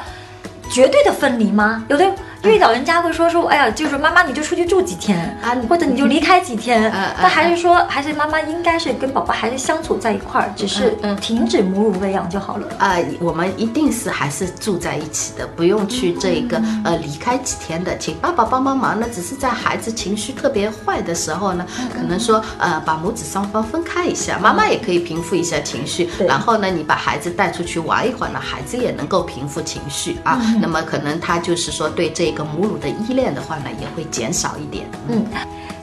[0.70, 1.85] 绝对的分离吗？
[1.89, 2.05] 有的。
[2.45, 12.97] 因为老人家会说说，哎呀，就是妈妈你就出去住几天啊，或者你就离开几天，但还是说，还是妈妈应该是跟宝宝还是相处在一块儿，只是停止母乳喂养就好了啊。
[13.18, 19.07] 我们一定是还是住在一起的，不用去这个呃离开几天的，请爸爸帮帮忙呢。
[19.11, 21.64] 只是在孩子情绪特别坏的时候呢，
[21.95, 30.38] 可能说呃把母子双方分开一下，妈妈也可以平复一下情绪，然后呢你把孩子带出去玩一会儿呢，孩子也能够平复情绪啊。
[30.61, 32.34] 那么可能他就是说对这。
[32.35, 34.85] 一个母乳的依恋的话呢，也会减少一点。
[35.07, 35.24] 嗯，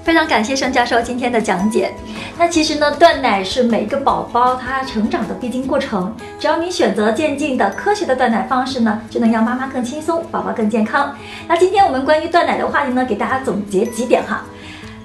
[0.03, 1.93] 非常感谢盛教授今天的讲解。
[2.37, 6.13] 那其实呢，断奶是每个宝宝他成长的必经过程。
[6.37, 11.15] 只要你选择渐进的科学的断奶方式呢，就能让妈妈更轻松，宝宝更健康。
[11.47, 14.43] 那今天我们关于断奶的话题呢，给大家总结几点哈。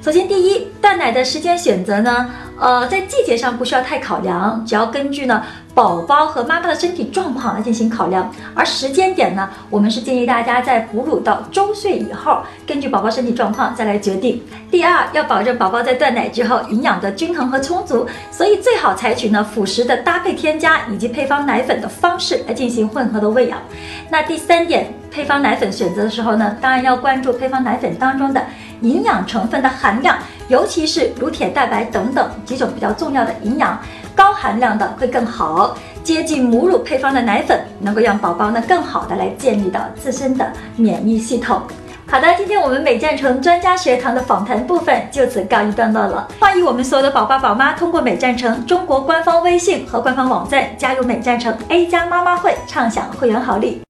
[0.03, 2.29] 首先，第一，断奶的时间选择呢，
[2.59, 5.45] 呃，在季节上不需要太考量，只要根据呢
[5.77, 8.33] 宝宝和妈妈的身体状况来进行考量。
[8.55, 14.43] 而时间点呢，我们是建议大家在哺乳到周岁以后，根据宝宝身体状况再来决定。
[14.71, 23.59] 第二，要保证宝宝在断奶之后营养的均衡和充足，所以最好采取呢辅食的搭配添加以及配方奶粉的方式来进行混合的喂养。
[24.09, 28.43] 那第三点，配方奶粉选择的时候呢，当然要关注配方奶粉当中的。
[28.83, 30.19] 营养成分的含量，
[30.49, 33.81] 尤其是乳铁、蛋白等等几种比较重要的营养，
[34.17, 35.77] 高含量的会更好。
[36.03, 41.63] 接近母乳配方的奶粉，能够让宝宝呢更好的来建立到自身的免疫系统。
[42.09, 46.29] 好的，今天我们美赞臣专家学堂的访谈部分就此告一段落了。
[46.39, 53.83] 欢迎我们所有的宝爸宝妈通过美赞臣中国官方微信和官方网站加入美赞臣 A 加妈妈会，畅享会员好礼。